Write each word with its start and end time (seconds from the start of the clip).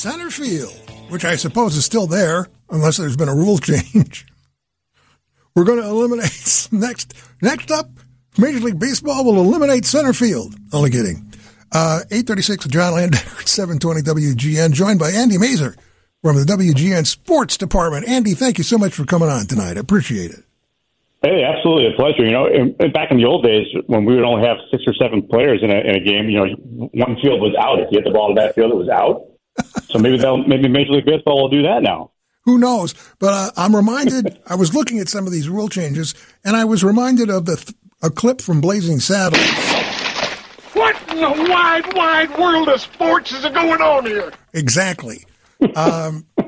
center 0.00 0.30
field, 0.30 0.90
which 1.10 1.26
I 1.26 1.36
suppose 1.36 1.76
is 1.76 1.84
still 1.84 2.06
there 2.06 2.48
unless 2.70 2.96
there's 2.96 3.16
been 3.16 3.28
a 3.28 3.34
rule 3.34 3.58
change. 3.58 4.26
We're 5.54 5.64
going 5.64 5.80
to 5.80 5.86
eliminate 5.86 6.68
next. 6.72 7.14
Next 7.42 7.70
up, 7.70 7.90
Major 8.38 8.60
League 8.60 8.78
Baseball 8.78 9.24
will 9.24 9.42
eliminate 9.42 9.84
center 9.84 10.12
field. 10.12 10.54
Only 10.72 10.90
kidding. 10.90 11.32
Uh, 11.72 12.00
836 12.10 12.66
John 12.68 12.94
Land, 12.94 13.14
720 13.44 14.00
WGN, 14.00 14.72
joined 14.72 14.98
by 14.98 15.10
Andy 15.10 15.36
Masur 15.36 15.76
from 16.22 16.36
the 16.36 16.44
WGN 16.44 17.06
Sports 17.06 17.56
Department. 17.56 18.08
Andy, 18.08 18.34
thank 18.34 18.58
you 18.58 18.64
so 18.64 18.78
much 18.78 18.94
for 18.94 19.04
coming 19.04 19.28
on 19.28 19.46
tonight. 19.46 19.76
I 19.76 19.80
appreciate 19.80 20.30
it. 20.30 20.44
Hey, 21.22 21.44
absolutely 21.44 21.92
a 21.92 21.96
pleasure. 21.96 22.24
You 22.24 22.32
know, 22.32 22.46
in, 22.46 22.72
back 22.92 23.10
in 23.10 23.18
the 23.18 23.26
old 23.26 23.44
days 23.44 23.66
when 23.86 24.06
we 24.06 24.16
would 24.16 24.24
only 24.24 24.46
have 24.46 24.56
six 24.70 24.82
or 24.86 24.94
seven 24.94 25.20
players 25.28 25.60
in 25.62 25.70
a, 25.70 25.78
in 25.78 25.96
a 25.96 26.00
game, 26.00 26.30
you 26.30 26.38
know, 26.38 26.46
one 26.94 27.16
field 27.20 27.42
was 27.42 27.54
out. 27.60 27.78
If 27.78 27.92
you 27.92 27.98
hit 27.98 28.04
the 28.04 28.10
ball 28.10 28.30
in 28.30 28.36
that 28.36 28.54
field, 28.54 28.72
it 28.72 28.76
was 28.76 28.88
out. 28.88 29.29
So 29.90 29.98
maybe 29.98 30.18
they'll 30.18 30.38
maybe 30.38 30.68
Major 30.68 30.92
League 30.92 31.06
Baseball 31.06 31.42
will 31.42 31.48
do 31.48 31.62
that 31.62 31.82
now. 31.82 32.10
Who 32.44 32.58
knows? 32.58 32.94
But 33.18 33.34
uh, 33.34 33.50
I'm 33.56 33.76
reminded. 33.76 34.38
I 34.46 34.54
was 34.54 34.74
looking 34.74 34.98
at 34.98 35.08
some 35.08 35.26
of 35.26 35.32
these 35.32 35.48
rule 35.48 35.68
changes, 35.68 36.14
and 36.44 36.56
I 36.56 36.64
was 36.64 36.82
reminded 36.82 37.30
of 37.30 37.46
the 37.46 37.56
th- 37.56 37.76
a 38.02 38.10
clip 38.10 38.40
from 38.40 38.60
Blazing 38.60 38.98
Saddles. 38.98 39.40
What 40.72 40.96
in 41.10 41.20
the 41.20 41.50
wide, 41.50 41.94
wide 41.94 42.38
world 42.38 42.68
of 42.68 42.80
sports 42.80 43.32
is 43.32 43.44
going 43.44 43.82
on 43.82 44.06
here? 44.06 44.32
Exactly. 44.54 45.24
Um, 45.76 46.26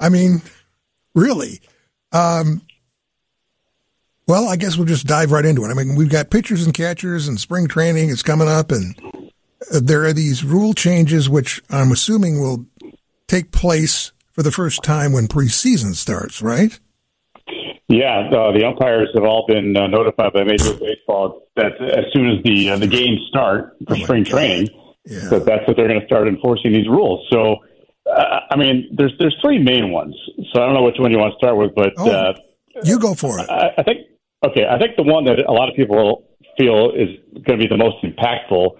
I 0.00 0.08
mean, 0.08 0.40
really. 1.14 1.60
Um, 2.12 2.62
well, 4.26 4.48
I 4.48 4.56
guess 4.56 4.76
we'll 4.76 4.86
just 4.86 5.06
dive 5.06 5.30
right 5.30 5.44
into 5.44 5.64
it. 5.64 5.68
I 5.68 5.74
mean, 5.74 5.96
we've 5.96 6.08
got 6.08 6.30
pitchers 6.30 6.64
and 6.64 6.72
catchers, 6.72 7.28
and 7.28 7.38
spring 7.38 7.68
training 7.68 8.08
is 8.08 8.22
coming 8.22 8.48
up, 8.48 8.72
and 8.72 8.98
there 9.70 10.04
are 10.04 10.12
these 10.12 10.44
rule 10.44 10.74
changes, 10.74 11.28
which 11.28 11.62
I'm 11.70 11.92
assuming 11.92 12.40
will 12.40 12.66
take 13.28 13.52
place 13.52 14.12
for 14.32 14.42
the 14.42 14.52
first 14.52 14.82
time 14.82 15.12
when 15.12 15.26
preseason 15.26 15.94
starts, 15.94 16.42
right? 16.42 16.78
Yeah, 17.88 18.28
uh, 18.32 18.52
the 18.52 18.66
umpires 18.66 19.10
have 19.14 19.24
all 19.24 19.44
been 19.46 19.76
uh, 19.76 19.86
notified 19.86 20.32
by 20.32 20.42
Major 20.42 20.70
League 20.70 20.80
Baseball 20.80 21.42
that 21.54 21.80
as 21.80 22.04
soon 22.12 22.30
as 22.30 22.42
the 22.42 22.70
uh, 22.70 22.78
the 22.78 22.88
games 22.88 23.20
start 23.28 23.76
for 23.86 23.94
oh 23.94 23.98
spring 24.02 24.24
God. 24.24 24.30
training, 24.30 24.68
yeah. 25.04 25.28
that 25.28 25.44
that's 25.44 25.66
what 25.68 25.76
they're 25.76 25.86
going 25.86 26.00
to 26.00 26.06
start 26.06 26.26
enforcing 26.26 26.72
these 26.72 26.88
rules. 26.88 27.24
So, 27.30 27.58
uh, 28.12 28.40
I 28.50 28.56
mean, 28.56 28.88
there's 28.92 29.12
there's 29.20 29.36
three 29.40 29.62
main 29.62 29.92
ones. 29.92 30.16
So 30.52 30.60
I 30.60 30.66
don't 30.66 30.74
know 30.74 30.82
which 30.82 30.96
one 30.98 31.12
you 31.12 31.18
want 31.18 31.34
to 31.34 31.38
start 31.38 31.56
with, 31.56 31.76
but 31.76 31.92
oh, 31.98 32.10
uh, 32.10 32.34
you 32.82 32.98
go 32.98 33.14
for 33.14 33.38
it. 33.38 33.48
I, 33.48 33.70
I 33.78 33.82
think 33.84 33.98
okay. 34.44 34.66
I 34.68 34.78
think 34.78 34.96
the 34.96 35.04
one 35.04 35.24
that 35.26 35.38
a 35.38 35.52
lot 35.52 35.68
of 35.68 35.76
people 35.76 36.26
feel 36.58 36.90
is 36.90 37.08
going 37.46 37.60
to 37.60 37.68
be 37.68 37.68
the 37.68 37.76
most 37.76 38.02
impactful 38.02 38.76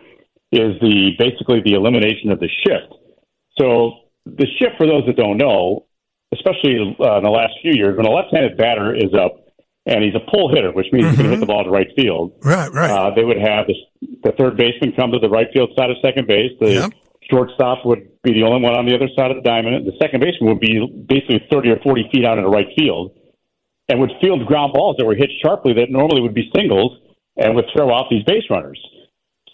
is 0.52 0.78
the 0.80 1.12
basically 1.18 1.60
the 1.64 1.74
elimination 1.74 2.30
of 2.30 2.40
the 2.40 2.48
shift. 2.48 2.94
So 3.58 3.92
the 4.24 4.46
shift, 4.58 4.76
for 4.76 4.86
those 4.86 5.04
that 5.06 5.16
don't 5.16 5.38
know, 5.38 5.86
especially 6.32 6.96
uh, 7.00 7.18
in 7.18 7.24
the 7.24 7.30
last 7.30 7.54
few 7.62 7.72
years, 7.72 7.96
when 7.96 8.06
a 8.06 8.10
left-handed 8.10 8.56
batter 8.56 8.94
is 8.94 9.14
up 9.14 9.46
and 9.86 10.02
he's 10.02 10.14
a 10.14 10.30
pull 10.30 10.52
hitter, 10.52 10.72
which 10.72 10.86
means 10.92 11.06
mm-hmm. 11.06 11.10
he's 11.10 11.18
going 11.18 11.30
to 11.30 11.36
hit 11.36 11.40
the 11.40 11.46
ball 11.46 11.64
to 11.64 11.70
right 11.70 11.88
field. 11.94 12.32
Right, 12.42 12.70
right. 12.72 12.90
Uh, 12.90 13.14
they 13.14 13.24
would 13.24 13.38
have 13.38 13.66
the, 13.66 13.74
the 14.24 14.32
third 14.32 14.56
baseman 14.56 14.92
come 14.92 15.12
to 15.12 15.18
the 15.18 15.30
right 15.30 15.46
field 15.54 15.70
side 15.78 15.90
of 15.90 15.96
second 16.02 16.26
base. 16.26 16.50
The 16.60 16.72
yep. 16.72 16.92
shortstop 17.30 17.86
would 17.86 18.10
be 18.22 18.34
the 18.34 18.42
only 18.42 18.60
one 18.60 18.74
on 18.74 18.86
the 18.86 18.94
other 18.94 19.08
side 19.16 19.30
of 19.30 19.36
the 19.36 19.46
diamond. 19.46 19.86
The 19.86 19.96
second 20.02 20.20
baseman 20.20 20.50
would 20.50 20.60
be 20.60 20.82
basically 21.06 21.46
30 21.50 21.70
or 21.70 21.78
40 21.82 22.10
feet 22.12 22.24
out 22.24 22.38
in 22.38 22.44
the 22.44 22.50
right 22.50 22.68
field 22.76 23.14
and 23.88 24.00
would 24.00 24.10
field 24.20 24.44
ground 24.46 24.72
balls 24.72 24.96
that 24.98 25.06
were 25.06 25.14
hit 25.14 25.30
sharply 25.42 25.72
that 25.74 25.90
normally 25.90 26.20
would 26.20 26.34
be 26.34 26.50
singles 26.54 26.98
and 27.36 27.54
would 27.54 27.66
throw 27.72 27.90
off 27.90 28.08
these 28.10 28.24
base 28.24 28.44
runners. 28.50 28.80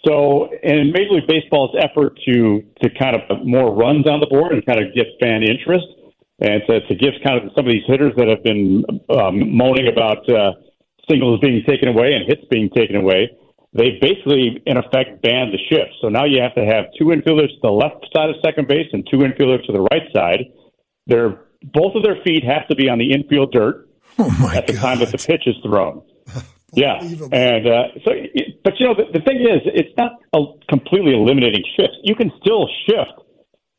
So, 0.05 0.49
in 0.61 0.91
Major 0.91 1.15
League 1.15 1.27
Baseball's 1.27 1.75
effort 1.79 2.19
to 2.27 2.61
to 2.81 2.89
kind 2.99 3.15
of 3.15 3.21
put 3.27 3.45
more 3.45 3.73
runs 3.73 4.07
on 4.07 4.19
the 4.19 4.27
board 4.27 4.51
and 4.51 4.65
kind 4.65 4.79
of 4.79 4.93
get 4.93 5.07
fan 5.19 5.43
interest, 5.43 5.87
and 6.39 6.61
to, 6.67 6.81
to 6.87 6.95
give 6.95 7.13
kind 7.23 7.41
of 7.41 7.51
some 7.55 7.65
of 7.65 7.71
these 7.71 7.83
hitters 7.87 8.13
that 8.17 8.27
have 8.27 8.43
been 8.43 8.83
um, 9.09 9.55
moaning 9.55 9.87
about 9.87 10.27
uh, 10.29 10.51
singles 11.09 11.39
being 11.39 11.63
taken 11.67 11.87
away 11.87 12.13
and 12.13 12.25
hits 12.27 12.43
being 12.51 12.69
taken 12.75 12.97
away, 12.97 13.29
they 13.73 13.97
basically, 14.01 14.61
in 14.65 14.77
effect, 14.77 15.21
banned 15.21 15.53
the 15.53 15.59
shift. 15.69 15.95
So 16.01 16.09
now 16.09 16.25
you 16.25 16.41
have 16.41 16.53
to 16.55 16.65
have 16.65 16.85
two 16.97 17.05
infielders 17.05 17.47
to 17.47 17.59
the 17.63 17.71
left 17.71 18.05
side 18.13 18.29
of 18.29 18.35
second 18.43 18.67
base 18.67 18.87
and 18.91 19.07
two 19.09 19.19
infielders 19.19 19.65
to 19.65 19.71
the 19.71 19.81
right 19.81 20.03
side. 20.13 20.45
They're 21.07 21.41
both 21.63 21.95
of 21.95 22.03
their 22.03 22.21
feet 22.23 22.43
have 22.43 22.67
to 22.67 22.75
be 22.75 22.89
on 22.89 22.99
the 22.99 23.13
infield 23.13 23.51
dirt 23.53 23.87
oh 24.19 24.51
at 24.53 24.67
the 24.67 24.73
God. 24.73 24.81
time 24.81 24.99
that 24.99 25.11
the 25.11 25.17
pitch 25.17 25.47
is 25.47 25.55
thrown. 25.63 26.03
Yeah, 26.73 26.99
and 27.31 27.67
uh, 27.67 27.83
so, 28.03 28.11
but 28.63 28.79
you 28.79 28.87
know, 28.87 28.95
the, 28.95 29.05
the 29.13 29.23
thing 29.23 29.41
is, 29.41 29.61
it's 29.65 29.95
not 29.97 30.13
a 30.33 30.43
completely 30.69 31.13
eliminating 31.13 31.63
shifts. 31.75 31.97
You 32.03 32.15
can 32.15 32.31
still 32.41 32.67
shift 32.87 33.23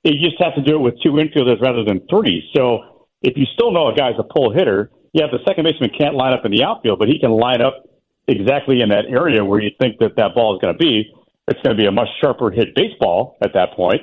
you 0.05 0.29
just 0.29 0.41
have 0.41 0.55
to 0.55 0.63
do 0.63 0.77
it 0.77 0.81
with 0.81 0.95
two 1.03 1.13
infielders 1.13 1.61
rather 1.61 1.83
than 1.83 2.07
three. 2.09 2.49
So 2.55 3.07
if 3.23 3.37
you 3.37 3.47
still 3.55 3.73
know 3.73 3.89
a 3.89 3.95
guy's 3.95 4.15
a 4.19 4.23
pull 4.23 4.53
hitter, 4.53 4.91
yeah, 5.13 5.27
the 5.33 5.39
second 5.47 5.65
baseman 5.65 5.91
can't 5.97 6.15
line 6.15 6.33
up 6.33 6.45
in 6.45 6.53
the 6.53 6.63
outfield, 6.63 6.99
but 6.99 7.09
he 7.09 7.19
can 7.19 7.31
line 7.31 7.63
up 7.63 7.85
exactly 8.29 8.81
in 8.83 8.91
that 8.91 9.07
area 9.09 9.45
where 9.45 9.61
you 9.61 9.71
think 9.81 9.99
that 10.01 10.17
that 10.17 10.35
ball 10.35 10.55
is 10.55 10.61
going 10.61 10.75
to 10.75 10.79
be. 10.79 11.11
It's 11.49 11.61
going 11.63 11.77
to 11.77 11.81
be 11.81 11.87
a 11.87 11.93
much 11.93 12.09
sharper 12.21 12.51
hit 12.51 12.75
baseball 12.75 13.37
at 13.43 13.53
that 13.55 13.73
point. 13.73 14.03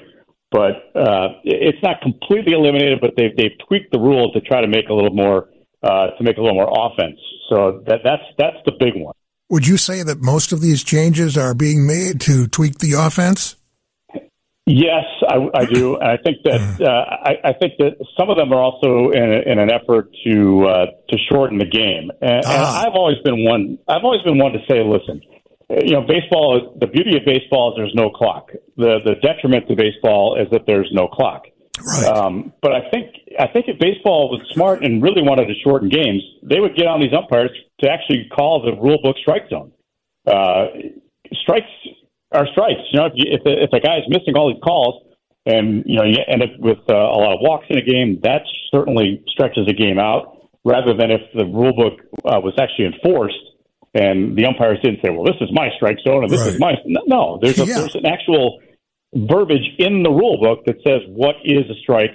But 0.52 0.91
uh, 0.96 1.40
it's 1.44 1.81
not 1.81 2.02
completely 2.02 2.53
eliminated, 2.53 3.00
but 3.00 3.12
they've 3.16 3.35
they've 3.38 3.58
tweaked 3.68 3.91
the 3.94 4.00
rule 4.00 4.34
to 4.34 4.41
try 4.41 4.59
to 4.59 4.68
make 4.68 4.90
a 4.90 4.94
little 4.94 5.13
more 5.13 5.47
uh, 5.83 6.07
to 6.17 6.23
make 6.23 6.37
a 6.37 6.41
little 6.41 6.55
more 6.55 6.69
offense. 6.69 7.19
So 7.49 7.83
that 7.87 7.99
that's 8.03 8.23
that's 8.37 8.57
the 8.65 8.71
big 8.71 8.95
one. 8.95 9.13
Would 9.49 9.67
you 9.67 9.77
say 9.77 10.03
that 10.03 10.21
most 10.21 10.53
of 10.53 10.61
these 10.61 10.83
changes 10.83 11.37
are 11.37 11.53
being 11.53 11.85
made 11.85 12.21
to 12.21 12.47
tweak 12.47 12.79
the 12.79 12.93
offense? 12.93 13.57
Yes, 14.65 15.03
I, 15.27 15.37
I 15.55 15.65
do. 15.65 15.99
I 15.99 16.17
think 16.23 16.37
that 16.45 16.61
uh, 16.79 16.87
I, 16.87 17.49
I, 17.49 17.53
think 17.53 17.73
that 17.79 17.97
some 18.17 18.29
of 18.29 18.37
them 18.37 18.53
are 18.53 18.61
also 18.61 19.09
in, 19.09 19.23
a, 19.23 19.51
in 19.51 19.59
an 19.59 19.71
effort 19.71 20.07
to 20.23 20.65
uh, 20.65 20.85
to 21.09 21.17
shorten 21.29 21.57
the 21.57 21.65
game. 21.65 22.11
And, 22.21 22.43
ah. 22.45 22.79
and, 22.79 22.87
I've 22.87 22.95
always 22.95 23.17
been 23.25 23.43
one. 23.43 23.79
I've 23.87 24.03
always 24.03 24.21
been 24.21 24.37
one 24.37 24.53
to 24.53 24.59
say, 24.69 24.83
listen, 24.85 25.21
you 25.67 25.93
know, 25.93 26.01
baseball. 26.07 26.77
The 26.79 26.87
beauty 26.87 27.17
of 27.17 27.25
baseball 27.25 27.73
is 27.73 27.77
there's 27.77 27.95
no 27.95 28.11
clock. 28.11 28.51
The 28.77 28.99
the 29.03 29.15
detriment 29.21 29.67
to 29.67 29.75
baseball 29.75 30.37
is 30.39 30.47
that 30.51 30.61
there's 30.67 30.89
no 30.93 31.07
clock. 31.07 31.45
Right. 31.85 32.05
Um, 32.05 32.53
but 32.61 32.73
I 32.73 32.89
think 32.89 33.15
I 33.39 33.47
think 33.47 33.65
if 33.67 33.79
baseball 33.79 34.29
was 34.29 34.41
smart 34.53 34.83
and 34.83 35.01
really 35.01 35.21
wanted 35.21 35.45
to 35.47 35.53
shorten 35.63 35.89
games, 35.89 36.21
they 36.43 36.59
would 36.59 36.75
get 36.75 36.87
on 36.87 36.99
these 36.99 37.13
umpires 37.13 37.51
to 37.81 37.89
actually 37.89 38.29
call 38.33 38.61
the 38.61 38.73
rule 38.81 38.99
book 39.01 39.15
strike 39.21 39.49
zone. 39.49 39.71
Uh, 40.25 40.67
strikes 41.33 41.67
are 42.31 42.47
strikes. 42.51 42.81
You 42.91 42.99
know, 42.99 43.05
if, 43.07 43.13
you, 43.15 43.25
if, 43.31 43.45
a, 43.45 43.63
if 43.63 43.73
a 43.73 43.79
guy 43.79 43.97
is 43.97 44.05
missing 44.07 44.35
all 44.35 44.53
these 44.53 44.61
calls 44.63 45.03
and, 45.45 45.83
you 45.85 45.97
know, 45.97 46.03
you 46.03 46.17
end 46.27 46.43
up 46.43 46.49
with 46.59 46.79
uh, 46.89 46.95
a 46.95 47.17
lot 47.17 47.33
of 47.33 47.39
walks 47.41 47.65
in 47.69 47.77
a 47.77 47.81
game, 47.81 48.19
that 48.23 48.43
certainly 48.71 49.23
stretches 49.27 49.67
a 49.67 49.73
game 49.73 49.99
out 49.99 50.49
rather 50.63 50.93
than 50.93 51.11
if 51.11 51.21
the 51.33 51.45
rule 51.45 51.73
book 51.73 51.99
uh, 52.25 52.39
was 52.39 52.53
actually 52.59 52.85
enforced 52.85 53.35
and 53.93 54.37
the 54.37 54.45
umpires 54.45 54.79
didn't 54.81 54.99
say, 55.03 55.09
well, 55.09 55.25
this 55.25 55.35
is 55.41 55.49
my 55.51 55.69
strike 55.75 55.97
zone 56.07 56.23
and 56.23 56.31
this 56.31 56.41
right. 56.41 56.53
is 56.53 56.59
my. 56.59 56.75
No, 56.85 57.39
there's, 57.41 57.59
a, 57.59 57.65
yeah. 57.65 57.79
there's 57.79 57.95
an 57.95 58.05
actual 58.05 58.61
verbiage 59.13 59.75
in 59.79 60.03
the 60.03 60.09
rule 60.09 60.39
book 60.41 60.66
that 60.66 60.77
says 60.85 61.01
what 61.09 61.35
is 61.44 61.69
a 61.69 61.75
strike 61.81 62.11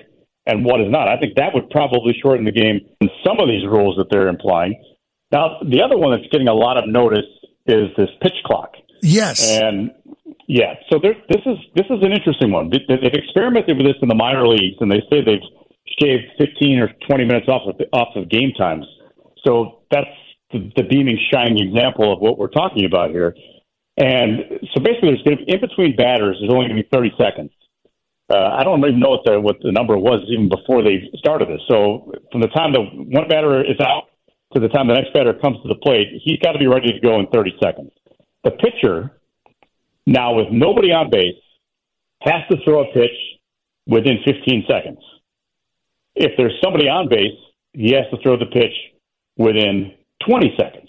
and 0.46 0.64
what 0.64 0.80
is 0.80 0.86
not. 0.88 1.08
I 1.08 1.18
think 1.18 1.34
that 1.36 1.52
would 1.54 1.70
probably 1.70 2.14
shorten 2.22 2.44
the 2.44 2.52
game 2.52 2.80
in 3.00 3.08
some 3.24 3.40
of 3.40 3.48
these 3.48 3.66
rules 3.66 3.96
that 3.98 4.06
they're 4.10 4.28
implying. 4.28 4.80
Now, 5.32 5.58
the 5.60 5.82
other 5.82 5.98
one 5.98 6.12
that's 6.12 6.30
getting 6.30 6.48
a 6.48 6.54
lot 6.54 6.78
of 6.78 6.88
notice 6.88 7.26
is 7.66 7.90
this 7.96 8.08
pitch 8.22 8.38
clock. 8.44 8.74
Yes. 9.02 9.58
And 9.60 9.90
yeah, 10.46 10.74
so 10.90 10.98
there, 11.02 11.14
this 11.28 11.42
is 11.44 11.58
this 11.74 11.86
is 11.90 11.98
an 12.02 12.12
interesting 12.12 12.52
one. 12.52 12.70
They've 12.70 13.12
experimented 13.12 13.76
with 13.76 13.86
this 13.86 13.96
in 14.00 14.08
the 14.08 14.14
minor 14.14 14.46
leagues, 14.46 14.76
and 14.80 14.90
they 14.90 15.02
say 15.10 15.20
they've 15.20 15.42
shaved 16.00 16.24
15 16.38 16.78
or 16.78 16.88
20 17.08 17.24
minutes 17.24 17.48
off 17.48 17.62
of 17.66 17.80
off 17.92 18.14
of 18.14 18.30
game 18.30 18.52
times. 18.56 18.86
So 19.44 19.82
that's 19.90 20.06
the, 20.52 20.70
the 20.76 20.84
beaming, 20.84 21.18
shining 21.32 21.58
example 21.58 22.12
of 22.12 22.20
what 22.20 22.38
we're 22.38 22.48
talking 22.48 22.84
about 22.84 23.10
here. 23.10 23.34
And 23.96 24.60
so 24.74 24.80
basically, 24.80 25.10
there's 25.10 25.22
going 25.22 25.38
to 25.38 25.52
in 25.52 25.60
between 25.60 25.96
batters. 25.96 26.36
There's 26.40 26.52
only 26.52 26.68
going 26.68 26.76
to 26.76 26.82
be 26.82 26.88
30 26.92 27.12
seconds. 27.18 27.50
Uh, 28.28 28.56
I 28.58 28.64
don't 28.64 28.80
even 28.80 28.98
know 28.98 29.10
what 29.10 29.24
the 29.24 29.40
what 29.40 29.56
the 29.62 29.72
number 29.72 29.96
was 29.96 30.20
even 30.28 30.48
before 30.48 30.82
they 30.82 31.08
started 31.14 31.48
this. 31.48 31.60
So 31.68 32.12
from 32.32 32.40
the 32.40 32.48
time 32.48 32.72
the 32.72 32.82
one 32.82 33.28
batter 33.28 33.64
is 33.64 33.78
out 33.80 34.10
to 34.52 34.60
the 34.60 34.68
time 34.68 34.88
the 34.88 34.94
next 34.94 35.12
batter 35.12 35.32
comes 35.32 35.62
to 35.62 35.68
the 35.68 35.76
plate, 35.76 36.08
he's 36.24 36.38
got 36.40 36.52
to 36.52 36.58
be 36.58 36.66
ready 36.66 36.92
to 36.92 37.00
go 37.00 37.20
in 37.20 37.26
30 37.28 37.54
seconds. 37.62 37.90
The 38.42 38.50
pitcher 38.50 39.12
now, 40.06 40.34
with 40.34 40.48
nobody 40.50 40.92
on 40.92 41.10
base, 41.10 41.34
has 42.22 42.42
to 42.50 42.56
throw 42.64 42.82
a 42.82 42.92
pitch 42.92 43.16
within 43.86 44.18
15 44.24 44.64
seconds. 44.68 44.98
If 46.14 46.32
there's 46.36 46.54
somebody 46.62 46.88
on 46.88 47.08
base, 47.08 47.38
he 47.72 47.92
has 47.92 48.04
to 48.10 48.22
throw 48.22 48.36
the 48.36 48.46
pitch 48.46 48.72
within 49.36 49.92
20 50.26 50.54
seconds. 50.56 50.88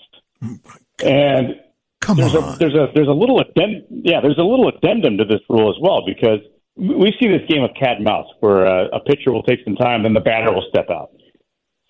And 1.04 1.60
Come 2.02 2.18
there's 2.18 2.36
on. 2.36 2.54
a 2.54 2.58
there's 2.58 2.74
a 2.76 2.88
there's 2.94 3.08
a 3.08 3.12
little 3.12 3.40
addendum, 3.40 3.84
yeah 3.90 4.22
there's 4.22 4.38
a 4.38 4.44
little 4.44 4.68
addendum 4.70 5.18
to 5.18 5.26
this 5.26 5.42
rule 5.50 5.70
as 5.70 5.76
well 5.82 6.04
because 6.06 6.40
we 6.76 7.12
see 7.20 7.28
this 7.28 7.42
game 7.50 7.64
of 7.64 7.72
cat 7.80 7.96
and 7.98 8.06
mouse 8.06 8.28
where 8.40 8.66
a, 8.66 8.86
a 8.98 9.00
pitcher 9.00 9.32
will 9.32 9.42
take 9.44 9.60
some 9.66 9.76
time, 9.76 10.04
then 10.04 10.14
the 10.14 10.20
batter 10.20 10.54
will 10.54 10.66
step 10.70 10.88
out. 10.92 11.10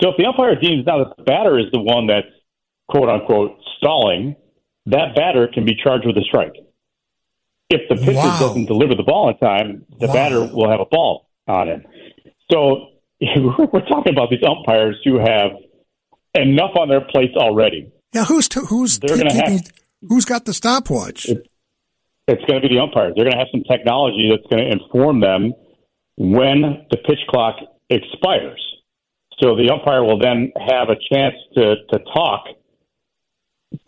So 0.02 0.10
if 0.10 0.18
the 0.18 0.26
umpire 0.26 0.56
deems 0.56 0.86
now 0.86 1.00
that 1.04 1.18
the 1.18 1.24
batter 1.24 1.60
is 1.60 1.66
the 1.74 1.80
one 1.82 2.08
that's 2.08 2.28
quote 2.88 3.10
unquote 3.10 3.58
stalling, 3.78 4.36
that 4.86 5.14
batter 5.16 5.50
can 5.54 5.66
be 5.66 5.76
charged 5.76 6.06
with 6.08 6.16
a 6.18 6.22
strike. 6.24 6.54
if 7.70 7.82
the 7.90 7.96
pitcher 7.96 8.14
Wow. 8.16 8.40
doesn't 8.40 8.66
deliver 8.68 8.96
the 8.96 9.04
ball 9.04 9.28
in 9.30 9.38
time, 9.40 9.86
the 10.00 10.08
Wow. 10.08 10.14
batter 10.14 10.40
will 10.46 10.70
have 10.70 10.80
a 10.80 10.86
ball 10.86 11.28
on 11.50 11.68
him. 11.68 11.84
So 12.50 12.88
we're 13.20 13.86
talking 13.90 14.14
about 14.14 14.30
these 14.30 14.44
umpires 14.48 14.96
who 15.04 15.20
have 15.20 15.52
enough 16.34 16.78
on 16.78 16.88
their 16.88 17.02
plates 17.02 17.34
already. 17.36 17.92
Yeah, 18.14 18.24
who's 18.24 18.48
t- 18.48 18.62
who's 18.70 19.00
They're 19.00 19.18
keeping? 19.18 19.36
have- 19.36 19.62
who's 20.02 20.26
got 20.26 20.46
the 20.46 20.54
stopwatch? 20.54 21.30
It's 22.28 22.44
going 22.46 22.62
to 22.62 22.68
be 22.68 22.76
the 22.76 22.82
umpires. 22.82 23.14
They're 23.16 23.26
going 23.26 23.34
to 23.34 23.38
have 23.38 23.48
some 23.52 23.64
technology 23.64 24.30
that's 24.30 24.48
going 24.50 24.64
to 24.64 24.72
inform 24.72 25.22
them 25.22 25.54
when 26.18 26.86
the 26.92 26.98
pitch 26.98 27.20
clock 27.30 27.56
expires. 27.90 28.62
So 29.40 29.56
the 29.56 29.70
umpire 29.72 30.04
will 30.04 30.20
then 30.20 30.52
have 30.58 30.90
a 30.90 30.98
chance 31.12 31.36
to, 31.56 31.76
to 31.92 32.00
talk 32.14 32.46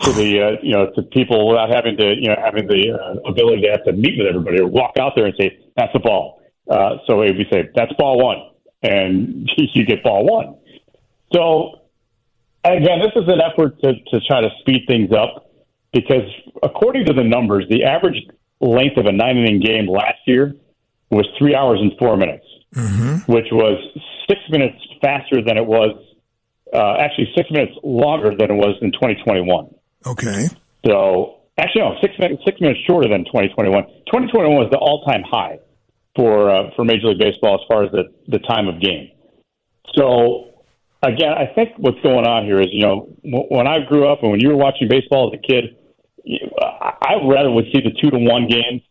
to 0.01 0.11
the 0.11 0.41
uh, 0.41 0.51
you 0.61 0.73
know 0.73 0.91
to 0.95 1.01
people 1.03 1.47
without 1.47 1.73
having 1.73 1.95
to 1.97 2.13
you 2.19 2.27
know 2.27 2.35
having 2.43 2.67
the 2.67 2.91
uh, 2.91 3.29
ability 3.29 3.61
to 3.61 3.69
have 3.69 3.83
to 3.85 3.93
meet 3.93 4.17
with 4.17 4.27
everybody 4.27 4.59
or 4.59 4.67
walk 4.67 4.91
out 4.99 5.13
there 5.15 5.25
and 5.25 5.33
say 5.39 5.57
that's 5.75 5.93
the 5.93 5.99
ball. 5.99 6.41
Uh, 6.69 6.97
so 7.07 7.21
if 7.21 7.35
we 7.37 7.45
say 7.51 7.69
that's 7.73 7.91
ball 7.93 8.21
one, 8.23 8.37
and 8.83 9.49
you 9.57 9.85
get 9.85 10.03
ball 10.03 10.25
one. 10.25 10.55
So 11.33 11.79
again, 12.63 12.99
this 12.99 13.11
is 13.15 13.27
an 13.27 13.39
effort 13.41 13.79
to, 13.81 13.93
to 13.93 14.19
try 14.27 14.41
to 14.41 14.49
speed 14.59 14.83
things 14.87 15.11
up 15.11 15.48
because 15.93 16.29
according 16.63 17.05
to 17.05 17.13
the 17.13 17.23
numbers, 17.23 17.65
the 17.69 17.83
average 17.83 18.27
length 18.59 18.97
of 18.97 19.05
a 19.05 19.11
nine 19.11 19.37
inning 19.37 19.59
game 19.59 19.87
last 19.87 20.19
year 20.25 20.55
was 21.09 21.27
three 21.37 21.55
hours 21.55 21.79
and 21.81 21.91
four 21.97 22.17
minutes, 22.17 22.45
which 23.27 23.47
was 23.51 23.77
six 24.27 24.39
minutes 24.49 24.77
faster 25.01 25.41
than 25.41 25.57
it 25.57 25.65
was, 25.65 25.91
uh, 26.73 26.97
actually 26.99 27.31
six 27.35 27.49
minutes 27.49 27.73
longer 27.83 28.31
than 28.37 28.51
it 28.51 28.55
was 28.55 28.75
in 28.81 28.91
2021. 28.91 29.73
Okay. 30.05 30.47
So 30.85 31.39
actually, 31.57 31.81
no, 31.81 31.95
six 32.01 32.13
minutes, 32.19 32.43
six 32.45 32.61
minutes 32.61 32.79
shorter 32.87 33.09
than 33.09 33.25
2021. 33.25 33.83
2021 34.05 34.55
was 34.55 34.69
the 34.71 34.77
all-time 34.77 35.23
high 35.25 35.57
for 36.15 36.49
uh, 36.49 36.69
for 36.75 36.85
Major 36.85 37.07
League 37.07 37.19
Baseball 37.19 37.55
as 37.55 37.65
far 37.67 37.83
as 37.83 37.91
the 37.91 38.03
the 38.27 38.39
time 38.39 38.67
of 38.67 38.79
game. 38.79 39.09
So 39.95 40.49
again, 41.01 41.33
I 41.33 41.53
think 41.53 41.71
what's 41.77 41.99
going 42.01 42.25
on 42.25 42.45
here 42.45 42.59
is, 42.59 42.67
you 42.71 42.85
know, 42.85 43.09
when 43.23 43.67
I 43.67 43.79
grew 43.87 44.07
up 44.07 44.19
and 44.21 44.31
when 44.31 44.39
you 44.39 44.49
were 44.49 44.57
watching 44.57 44.87
baseball 44.89 45.31
as 45.33 45.39
a 45.39 45.41
kid, 45.41 45.75
I 46.61 46.93
I 47.01 47.13
rather 47.27 47.51
would 47.51 47.65
see 47.73 47.81
the 47.81 47.91
two 48.01 48.09
to 48.11 48.17
one 48.17 48.47
games. 48.47 48.81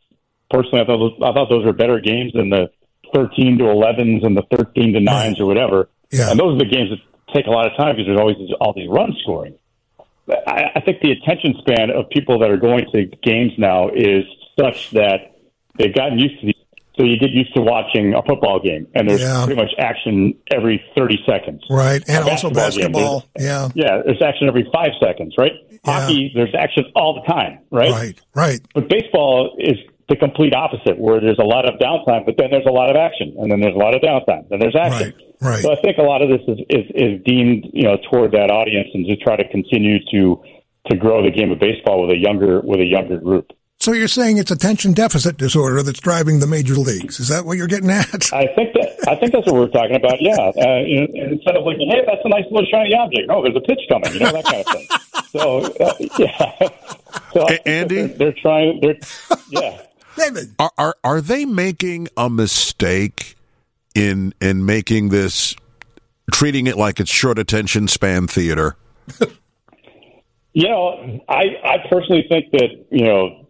Personally, 0.50 0.80
I 0.80 0.86
thought 0.86 0.98
those, 0.98 1.12
I 1.22 1.32
thought 1.32 1.48
those 1.50 1.64
were 1.64 1.72
better 1.72 2.00
games 2.00 2.32
than 2.34 2.50
the 2.50 2.70
13 3.14 3.58
to 3.58 3.64
11s 3.64 4.24
and 4.24 4.36
the 4.36 4.42
13 4.50 4.94
to 4.94 5.00
9s 5.00 5.40
or 5.40 5.46
whatever. 5.46 5.88
Yeah. 6.10 6.30
And 6.30 6.38
those 6.40 6.54
are 6.54 6.58
the 6.58 6.70
games 6.70 6.90
that 6.90 7.34
take 7.34 7.46
a 7.46 7.50
lot 7.50 7.66
of 7.66 7.76
time 7.76 7.96
because 7.96 8.06
there's 8.06 8.20
always 8.20 8.36
all 8.60 8.72
these 8.72 8.88
run 8.88 9.14
scoring. 9.22 9.58
I, 10.28 10.72
I 10.76 10.80
think 10.80 11.00
the 11.00 11.12
attention 11.12 11.54
span 11.60 11.90
of 11.90 12.10
people 12.10 12.38
that 12.40 12.50
are 12.50 12.56
going 12.56 12.86
to 12.92 13.06
games 13.22 13.52
now 13.58 13.88
is 13.88 14.24
such 14.58 14.90
that 14.90 15.36
they've 15.78 15.94
gotten 15.94 16.18
used 16.18 16.40
to 16.40 16.46
these. 16.46 16.54
So 16.98 17.04
you 17.04 17.16
get 17.16 17.30
used 17.30 17.54
to 17.54 17.62
watching 17.62 18.12
a 18.12 18.22
football 18.22 18.58
game, 18.60 18.88
and 18.94 19.08
there's 19.08 19.20
Yeah. 19.22 19.44
pretty 19.46 19.60
much 19.60 19.70
action 19.78 20.34
every 20.52 20.82
30 20.96 21.18
seconds. 21.24 21.62
Right, 21.70 22.02
and 22.08 22.26
A 22.26 22.30
also 22.30 22.50
basketball 22.50 23.20
basketball. 23.20 23.24
Yeah. 23.38 23.68
Yeah, 23.74 24.02
there's 24.04 24.20
action 24.20 24.48
every 24.48 24.66
five 24.74 24.90
seconds, 25.00 25.34
right? 25.38 25.52
Hockey, 25.84 26.32
there's 26.34 26.54
action 26.58 26.84
all 26.96 27.14
the 27.14 27.32
time, 27.32 27.60
right? 27.70 27.92
Right. 27.92 28.20
Right. 28.34 28.60
But 28.74 28.88
baseball 28.88 29.54
is 29.58 29.76
the 30.08 30.16
complete 30.16 30.54
opposite, 30.54 30.98
where 30.98 31.20
there's 31.20 31.38
a 31.38 31.44
lot 31.44 31.66
of 31.66 31.78
downtime, 31.78 32.26
but 32.26 32.36
then 32.36 32.50
there's 32.50 32.66
a 32.66 32.72
lot 32.72 32.90
of 32.90 32.96
action, 32.96 33.34
and 33.38 33.50
then 33.52 33.60
there's 33.60 33.74
a 33.76 33.78
lot 33.78 33.94
of 33.94 34.00
downtime, 34.02 34.48
then 34.48 34.58
there's 34.58 34.74
action. 34.76 35.14
Right. 35.40 35.50
Right. 35.50 35.62
So 35.62 35.70
I 35.70 35.76
think 35.76 35.98
a 35.98 36.02
lot 36.02 36.20
of 36.20 36.28
this 36.30 36.40
is, 36.48 36.58
is, 36.68 36.84
is 36.96 37.22
deemed, 37.24 37.68
you 37.72 37.84
know, 37.84 37.96
toward 38.10 38.32
that 38.32 38.50
audience, 38.50 38.88
and 38.92 39.06
to 39.06 39.14
try 39.16 39.36
to 39.36 39.46
continue 39.48 39.98
to 40.10 40.42
to 40.90 40.96
grow 40.96 41.22
the 41.22 41.30
game 41.30 41.52
of 41.52 41.58
baseball 41.58 42.00
with 42.00 42.10
a 42.10 42.16
younger 42.18 42.60
with 42.62 42.80
a 42.80 42.84
younger 42.86 43.18
group. 43.18 43.52
So 43.88 43.94
you're 43.94 44.06
saying 44.06 44.36
it's 44.36 44.50
attention 44.50 44.92
deficit 44.92 45.38
disorder 45.38 45.82
that's 45.82 46.00
driving 46.00 46.40
the 46.40 46.46
major 46.46 46.74
leagues? 46.74 47.20
Is 47.20 47.28
that 47.28 47.46
what 47.46 47.56
you're 47.56 47.66
getting 47.66 47.88
at? 47.88 48.30
I 48.34 48.46
think 48.48 48.74
that 48.74 49.08
I 49.08 49.16
think 49.16 49.32
that's 49.32 49.46
what 49.46 49.54
we're 49.54 49.68
talking 49.68 49.96
about. 49.96 50.20
Yeah, 50.20 50.34
uh, 50.36 50.80
you 50.80 51.08
know, 51.08 51.32
instead 51.32 51.56
of 51.56 51.64
looking, 51.64 51.88
hey, 51.90 52.02
that's 52.04 52.20
a 52.22 52.28
nice 52.28 52.44
little 52.50 52.68
shiny 52.70 52.94
object. 52.94 53.30
Oh, 53.30 53.42
there's 53.42 53.56
a 53.56 53.62
pitch 53.62 53.80
coming. 53.88 54.12
You 54.12 54.20
know 54.20 54.32
that 54.32 54.44
kind 54.44 54.60
of 54.60 54.66
thing. 54.66 54.86
So 55.30 55.60
uh, 55.82 55.94
yeah, 56.18 56.68
so 57.32 57.44
I 57.44 57.48
think 57.48 57.64
that 57.64 57.66
Andy? 57.66 57.94
they're, 57.94 58.08
they're 58.08 58.34
trying. 58.42 58.80
They're 58.82 58.98
yeah. 59.48 59.80
David. 60.18 60.54
Are, 60.58 60.72
are 60.76 60.96
are 61.02 61.20
they 61.22 61.46
making 61.46 62.08
a 62.14 62.28
mistake 62.28 63.38
in 63.94 64.34
in 64.38 64.66
making 64.66 65.08
this 65.08 65.56
treating 66.30 66.66
it 66.66 66.76
like 66.76 67.00
it's 67.00 67.10
short 67.10 67.38
attention 67.38 67.88
span 67.88 68.26
theater? 68.26 68.76
You 70.54 70.66
know, 70.66 71.20
I 71.28 71.44
I 71.62 71.88
personally 71.88 72.24
think 72.28 72.50
that 72.50 72.86
you 72.90 73.04
know 73.04 73.47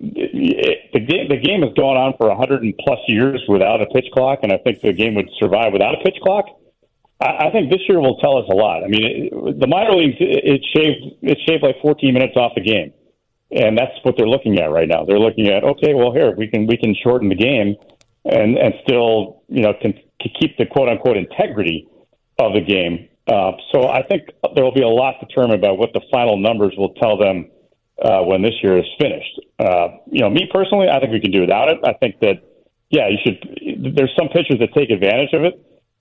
the 0.00 1.00
game 1.00 1.28
the 1.28 1.36
game 1.36 1.60
has 1.60 1.72
gone 1.74 1.96
on 1.96 2.14
for 2.16 2.30
a 2.30 2.36
hundred 2.36 2.62
and 2.62 2.74
plus 2.78 2.98
years 3.06 3.42
without 3.48 3.82
a 3.82 3.86
pitch 3.86 4.06
clock, 4.14 4.40
and 4.42 4.52
I 4.52 4.56
think 4.56 4.80
the 4.80 4.92
game 4.92 5.14
would 5.14 5.28
survive 5.38 5.72
without 5.72 5.94
a 5.94 6.02
pitch 6.02 6.16
clock. 6.22 6.46
I, 7.20 7.48
I 7.48 7.50
think 7.52 7.70
this 7.70 7.80
year 7.86 8.00
will 8.00 8.16
tell 8.16 8.38
us 8.38 8.46
a 8.50 8.54
lot. 8.54 8.82
I 8.82 8.88
mean, 8.88 9.04
it, 9.04 9.60
the 9.60 9.66
minor 9.66 9.92
leagues 9.92 10.16
it, 10.18 10.44
it 10.44 10.60
shaved 10.72 11.20
it 11.20 11.38
shaved 11.46 11.62
like 11.62 11.76
14 11.82 12.14
minutes 12.14 12.32
off 12.36 12.52
the 12.56 12.62
game, 12.62 12.94
and 13.50 13.76
that's 13.76 13.92
what 14.02 14.16
they're 14.16 14.28
looking 14.28 14.58
at 14.58 14.70
right 14.70 14.88
now. 14.88 15.04
They're 15.04 15.20
looking 15.20 15.48
at 15.48 15.64
okay, 15.64 15.92
well 15.92 16.12
here 16.12 16.34
we 16.34 16.48
can 16.48 16.66
we 16.66 16.78
can 16.78 16.96
shorten 16.96 17.28
the 17.28 17.36
game, 17.36 17.76
and 18.24 18.56
and 18.56 18.74
still 18.82 19.42
you 19.48 19.60
know 19.62 19.74
can, 19.74 19.92
can 19.92 20.32
keep 20.40 20.56
the 20.56 20.64
quote 20.64 20.88
unquote 20.88 21.18
integrity 21.18 21.86
of 22.38 22.54
the 22.54 22.62
game. 22.62 23.08
Uh, 23.26 23.52
so 23.70 23.86
I 23.86 24.02
think 24.02 24.30
there 24.54 24.64
will 24.64 24.74
be 24.74 24.82
a 24.82 24.88
lot 24.88 25.20
determined 25.20 25.60
by 25.60 25.72
what 25.72 25.92
the 25.92 26.00
final 26.10 26.38
numbers 26.38 26.72
will 26.78 26.94
tell 26.94 27.18
them 27.18 27.50
uh, 28.02 28.22
when 28.22 28.42
this 28.42 28.54
year 28.62 28.78
is 28.78 28.84
finished. 29.00 29.40
Uh, 29.58 29.88
you 30.10 30.20
know, 30.20 30.30
me 30.30 30.48
personally, 30.52 30.88
I 30.88 31.00
think 31.00 31.12
we 31.12 31.20
can 31.20 31.30
do 31.30 31.42
without 31.42 31.68
it. 31.70 31.78
I 31.84 31.92
think 31.94 32.20
that 32.20 32.42
yeah, 32.90 33.08
you 33.08 33.18
should. 33.24 33.94
There's 33.96 34.12
some 34.18 34.28
pitchers 34.28 34.58
that 34.58 34.74
take 34.74 34.90
advantage 34.90 35.32
of 35.32 35.44
it 35.44 35.54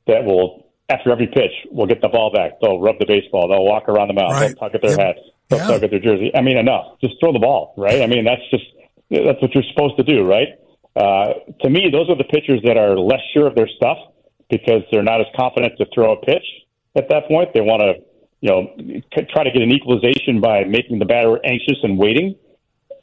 that 0.07 0.24
will 0.25 0.66
after 0.90 1.12
every 1.12 1.28
pitch 1.28 1.51
will 1.72 1.86
get 1.86 2.01
the 2.01 2.10
ball 2.10 2.31
back. 2.34 2.54
They'll 2.62 2.80
rub 2.80 2.98
the 3.00 3.06
baseball. 3.06 3.48
They'll 3.48 3.63
walk 3.66 3.88
around 3.88 4.07
the 4.07 4.16
mound. 4.16 4.34
Right. 4.34 4.48
They'll 4.48 4.69
tug 4.69 4.75
at 4.75 4.81
their 4.81 4.92
Yep. 4.92 5.00
hat. 5.00 5.16
They'll 5.50 5.60
Yeah. 5.60 5.68
tug 5.68 5.84
at 5.84 5.92
their 5.92 6.00
jersey. 6.00 6.31
I 6.34 6.42
mean, 6.42 6.57
enough. 6.57 7.00
Just 7.01 7.19
throw 7.19 7.31
the 7.31 7.40
ball, 7.40 7.74
right? 7.78 8.01
I 8.01 8.07
mean, 8.07 8.24
that's 8.25 8.42
just 8.50 8.66
that's 9.12 9.42
what 9.42 9.54
you're 9.54 9.63
supposed 9.74 9.98
to 9.98 10.04
do, 10.04 10.24
right? 10.24 10.48
Uh, 10.96 11.34
to 11.62 11.69
me, 11.69 11.90
those 11.92 12.10
are 12.10 12.16
the 12.16 12.24
pitchers 12.25 12.62
that 12.63 12.78
are 12.78 12.98
less 12.98 13.22
sure 13.34 13.48
of 13.48 13.56
their 13.56 13.68
stuff 13.68 13.98
because 14.50 14.81
they're 14.92 15.04
not 15.04 15.22
as 15.22 15.28
confident 15.38 15.78
to 15.78 15.86
throw 15.94 16.13
a 16.13 16.18
pitch 16.25 16.46
at 16.96 17.10
that 17.10 17.28
point. 17.28 17.54
They 17.54 17.62
want 17.62 17.81
to, 17.81 17.94
you 18.41 18.50
know, 18.50 18.68
try 19.31 19.44
to 19.44 19.51
get 19.51 19.62
an 19.62 19.71
equalization 19.71 20.39
by 20.39 20.63
making 20.63 21.00
the 21.00 21.06
batter 21.06 21.39
anxious 21.45 21.77
and 21.83 21.97
waiting, 21.97 22.36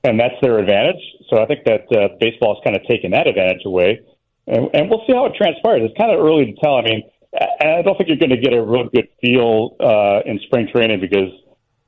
and 0.03 0.19
that's 0.19 0.35
their 0.41 0.59
advantage. 0.59 1.03
So 1.31 1.43
I 1.43 1.47
think 1.47 1.65
that 1.65 1.85
uh, 1.93 2.09
baseball 2.21 2.57
has 2.57 2.65
kind 2.65 2.77
of 2.77 2.87
taken 2.89 3.11
that 3.11 3.27
advantage 3.27 3.65
away, 3.67 4.01
and, 4.47 4.69
and 4.73 4.89
we'll 4.89 5.05
see 5.07 5.13
how 5.13 5.27
it 5.27 5.35
transpires. 5.37 5.83
It's 5.85 5.97
kind 5.99 6.11
of 6.11 6.25
early 6.25 6.47
to 6.47 6.55
tell. 6.61 6.77
I 6.77 6.83
mean, 6.83 7.03
I 7.35 7.83
don't 7.83 7.97
think 7.99 8.09
you're 8.09 8.19
going 8.19 8.31
to 8.31 8.41
get 8.41 8.55
a 8.55 8.63
real 8.63 8.89
good 8.89 9.09
feel 9.21 9.77
uh, 9.81 10.21
in 10.25 10.39
spring 10.47 10.69
training 10.73 11.01
because 11.01 11.31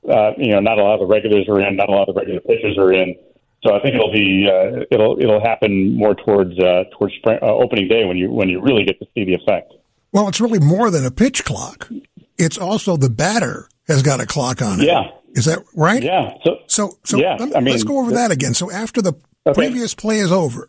uh, 0.09 0.33
you 0.37 0.52
know 0.52 0.61
not 0.61 0.78
a 0.78 0.83
lot 0.83 0.95
of 0.95 1.00
the 1.00 1.07
regulars 1.07 1.49
are 1.49 1.61
in, 1.61 1.76
not 1.76 1.88
a 1.88 1.93
lot 1.93 2.09
of 2.09 2.14
the 2.14 2.21
regular 2.21 2.40
pitchers 2.40 2.76
are 2.76 2.93
in. 2.93 3.17
So 3.64 3.75
I 3.75 3.81
think 3.81 3.95
it'll 3.95 4.12
be 4.12 4.49
uh, 4.49 4.85
it'll 4.90 5.19
it'll 5.19 5.40
happen 5.40 5.95
more 5.97 6.14
towards 6.14 6.59
uh, 6.59 6.85
towards 6.97 7.14
spring, 7.14 7.38
uh, 7.43 7.47
opening 7.47 7.88
day 7.88 8.05
when 8.05 8.17
you 8.17 8.31
when 8.31 8.49
you 8.49 8.61
really 8.61 8.85
get 8.85 8.99
to 9.00 9.07
see 9.14 9.25
the 9.25 9.35
effect. 9.35 9.73
Well, 10.12 10.28
it's 10.28 10.40
really 10.40 10.61
more 10.61 10.90
than 10.90 11.05
a 11.05 11.11
pitch 11.11 11.45
clock. 11.45 11.88
It's 12.38 12.57
also 12.59 12.97
the 12.97 13.11
batter 13.11 13.68
has 13.87 14.02
got 14.02 14.21
a 14.21 14.26
clock 14.26 14.62
on 14.62 14.80
it. 14.80 14.85
Yeah. 14.87 15.11
Is 15.35 15.45
that 15.47 15.59
right? 15.75 16.02
Yeah. 16.02 16.35
So 16.45 16.59
So, 16.66 16.99
so 17.04 17.18
Yeah, 17.18 17.37
let, 17.38 17.57
I 17.57 17.61
mean, 17.61 17.75
us 17.75 17.83
go 17.85 17.99
over 18.00 18.12
that 18.12 18.30
again. 18.30 18.54
So 18.54 18.71
after 18.71 19.02
the 19.02 19.14
Okay. 19.47 19.54
previous 19.68 19.95
play 19.95 20.18
is 20.18 20.30
over, 20.33 20.68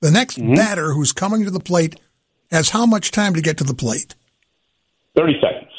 the 0.00 0.10
next 0.10 0.38
Mm-hmm. 0.38 0.54
batter 0.54 0.92
who's 0.92 1.12
coming 1.12 1.44
to 1.44 1.50
the 1.50 1.60
plate 1.60 1.98
has 2.50 2.70
how 2.70 2.86
much 2.86 3.10
time 3.10 3.34
to 3.34 3.40
get 3.40 3.56
to 3.58 3.64
the 3.64 3.74
plate 3.74 4.14
thirty 5.16 5.34
seconds. 5.40 5.72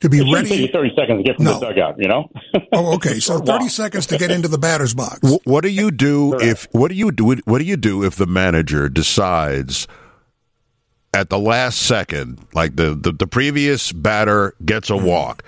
to 0.00 0.08
be 0.10 0.18
It 0.18 0.26
shouldn't 0.26 0.46
take 0.48 0.50
ready? 0.52 0.62
you 0.64 0.68
thirty 0.72 0.90
seconds 0.96 1.18
to 1.20 1.22
get 1.24 1.36
from 1.36 1.44
No. 1.46 1.58
the 1.60 1.66
dugout. 1.66 1.94
You 1.98 2.08
know. 2.08 2.30
Oh, 2.72 2.94
okay. 2.94 3.18
So 3.20 3.38
thirty 3.50 3.64
walk. 3.64 3.70
seconds 3.70 4.06
to 4.06 4.18
get 4.18 4.30
into 4.30 4.48
the 4.48 4.58
batter's 4.58 4.94
box. 4.94 5.20
What 5.44 5.62
do 5.62 5.68
you 5.70 5.90
do 5.90 6.32
Correct. 6.32 6.44
if 6.44 6.68
what 6.72 6.88
do 6.88 6.94
you 6.96 7.10
do 7.12 7.24
what 7.44 7.58
do 7.58 7.64
you 7.64 7.76
do 7.76 8.02
if 8.04 8.16
the 8.16 8.26
manager 8.26 8.88
decides 8.88 9.86
at 11.14 11.30
the 11.30 11.38
last 11.38 11.80
second, 11.82 12.38
like 12.54 12.76
the 12.76 12.94
the, 12.94 13.12
the 13.12 13.26
previous 13.26 13.92
batter 13.92 14.54
gets 14.64 14.88
a 14.90 14.96
walk, 14.96 15.42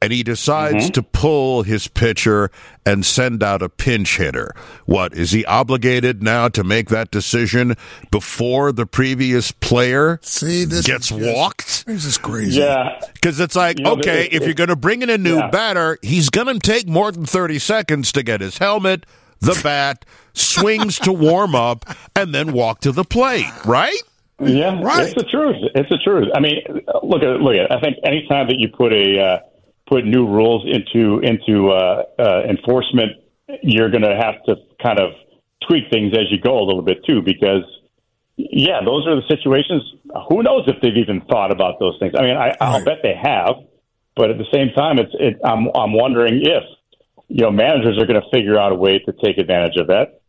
and 0.00 0.12
he 0.12 0.22
decides 0.22 0.84
mm-hmm. 0.84 0.92
to 0.92 1.02
pull 1.02 1.62
his 1.64 1.88
pitcher 1.88 2.50
and 2.86 3.04
send 3.04 3.42
out 3.42 3.60
a 3.60 3.68
pinch 3.68 4.16
hitter? 4.16 4.54
What 4.86 5.12
is 5.14 5.32
he 5.32 5.44
obligated 5.44 6.22
now 6.22 6.48
to 6.50 6.62
make 6.62 6.88
that 6.90 7.10
decision 7.10 7.74
before 8.10 8.70
the 8.72 8.86
previous 8.86 9.50
player 9.50 10.20
See, 10.22 10.64
this 10.64 10.86
gets 10.86 11.10
is 11.10 11.18
just- 11.18 11.36
walked? 11.36 11.86
This 11.86 12.04
is 12.04 12.16
crazy. 12.16 12.60
yeah. 12.60 13.00
Because 13.12 13.40
it's 13.40 13.56
like, 13.56 13.78
You 13.78 13.84
know, 13.84 13.92
okay, 13.94 14.26
it- 14.26 14.32
if 14.34 14.42
it- 14.42 14.44
you're 14.46 14.54
going 14.54 14.68
to 14.68 14.76
bring 14.76 15.02
in 15.02 15.10
a 15.10 15.18
new 15.18 15.36
Yeah. 15.38 15.50
batter, 15.50 15.98
he's 16.00 16.30
going 16.30 16.46
to 16.46 16.60
take 16.60 16.88
more 16.88 17.10
than 17.12 17.26
30 17.26 17.58
seconds 17.58 18.12
to 18.12 18.22
get 18.22 18.40
his 18.40 18.58
helmet, 18.58 19.04
the 19.40 19.58
bat, 19.62 20.04
swings 20.32 20.98
to 21.00 21.12
warm 21.12 21.54
up, 21.54 21.84
and 22.16 22.32
then 22.34 22.52
walk 22.52 22.80
to 22.82 22.92
the 22.92 23.04
plate, 23.04 23.46
right? 23.66 23.98
Yeah, 24.40 24.80
Right. 24.80 25.04
It's 25.04 25.14
the 25.14 25.24
truth. 25.24 25.56
It's 25.74 25.88
the 25.88 25.98
truth. 25.98 26.28
I 26.34 26.40
mean, 26.40 26.62
look 27.02 27.22
at 27.22 27.40
look 27.40 27.56
at. 27.56 27.72
I 27.72 27.80
think 27.80 27.96
anytime 28.04 28.46
that 28.48 28.58
you 28.58 28.68
put 28.68 28.92
a 28.92 29.20
uh, 29.20 29.38
put 29.88 30.04
new 30.04 30.26
rules 30.26 30.64
into 30.66 31.18
into 31.20 31.70
uh, 31.70 32.04
uh, 32.18 32.42
enforcement, 32.48 33.12
you're 33.62 33.90
going 33.90 34.02
to 34.02 34.16
have 34.16 34.42
to 34.46 34.56
kind 34.82 35.00
of 35.00 35.10
tweak 35.68 35.90
things 35.90 36.12
as 36.14 36.30
you 36.30 36.40
go 36.40 36.58
a 36.58 36.64
little 36.64 36.82
bit 36.82 37.04
too, 37.04 37.22
because 37.22 37.64
yeah, 38.36 38.80
those 38.84 39.06
are 39.06 39.16
the 39.16 39.26
situations. 39.28 39.82
Who 40.28 40.42
knows 40.42 40.68
if 40.68 40.80
they've 40.80 40.96
even 40.96 41.22
thought 41.22 41.50
about 41.50 41.80
those 41.80 41.96
things? 41.98 42.14
I 42.16 42.22
mean, 42.22 42.36
I, 42.36 42.54
I'll 42.60 42.84
bet 42.84 42.98
they 43.02 43.14
have, 43.20 43.56
but 44.14 44.30
at 44.30 44.38
the 44.38 44.46
same 44.52 44.70
time, 44.76 44.98
it's 44.98 45.12
it, 45.18 45.40
I'm 45.44 45.68
I'm 45.74 45.92
wondering 45.92 46.42
if 46.42 46.62
you 47.26 47.42
know 47.42 47.50
managers 47.50 47.98
are 47.98 48.06
going 48.06 48.20
to 48.20 48.28
figure 48.30 48.58
out 48.58 48.70
a 48.70 48.76
way 48.76 49.00
to 49.00 49.12
take 49.24 49.38
advantage 49.38 49.76
of 49.76 49.88
that. 49.88 50.20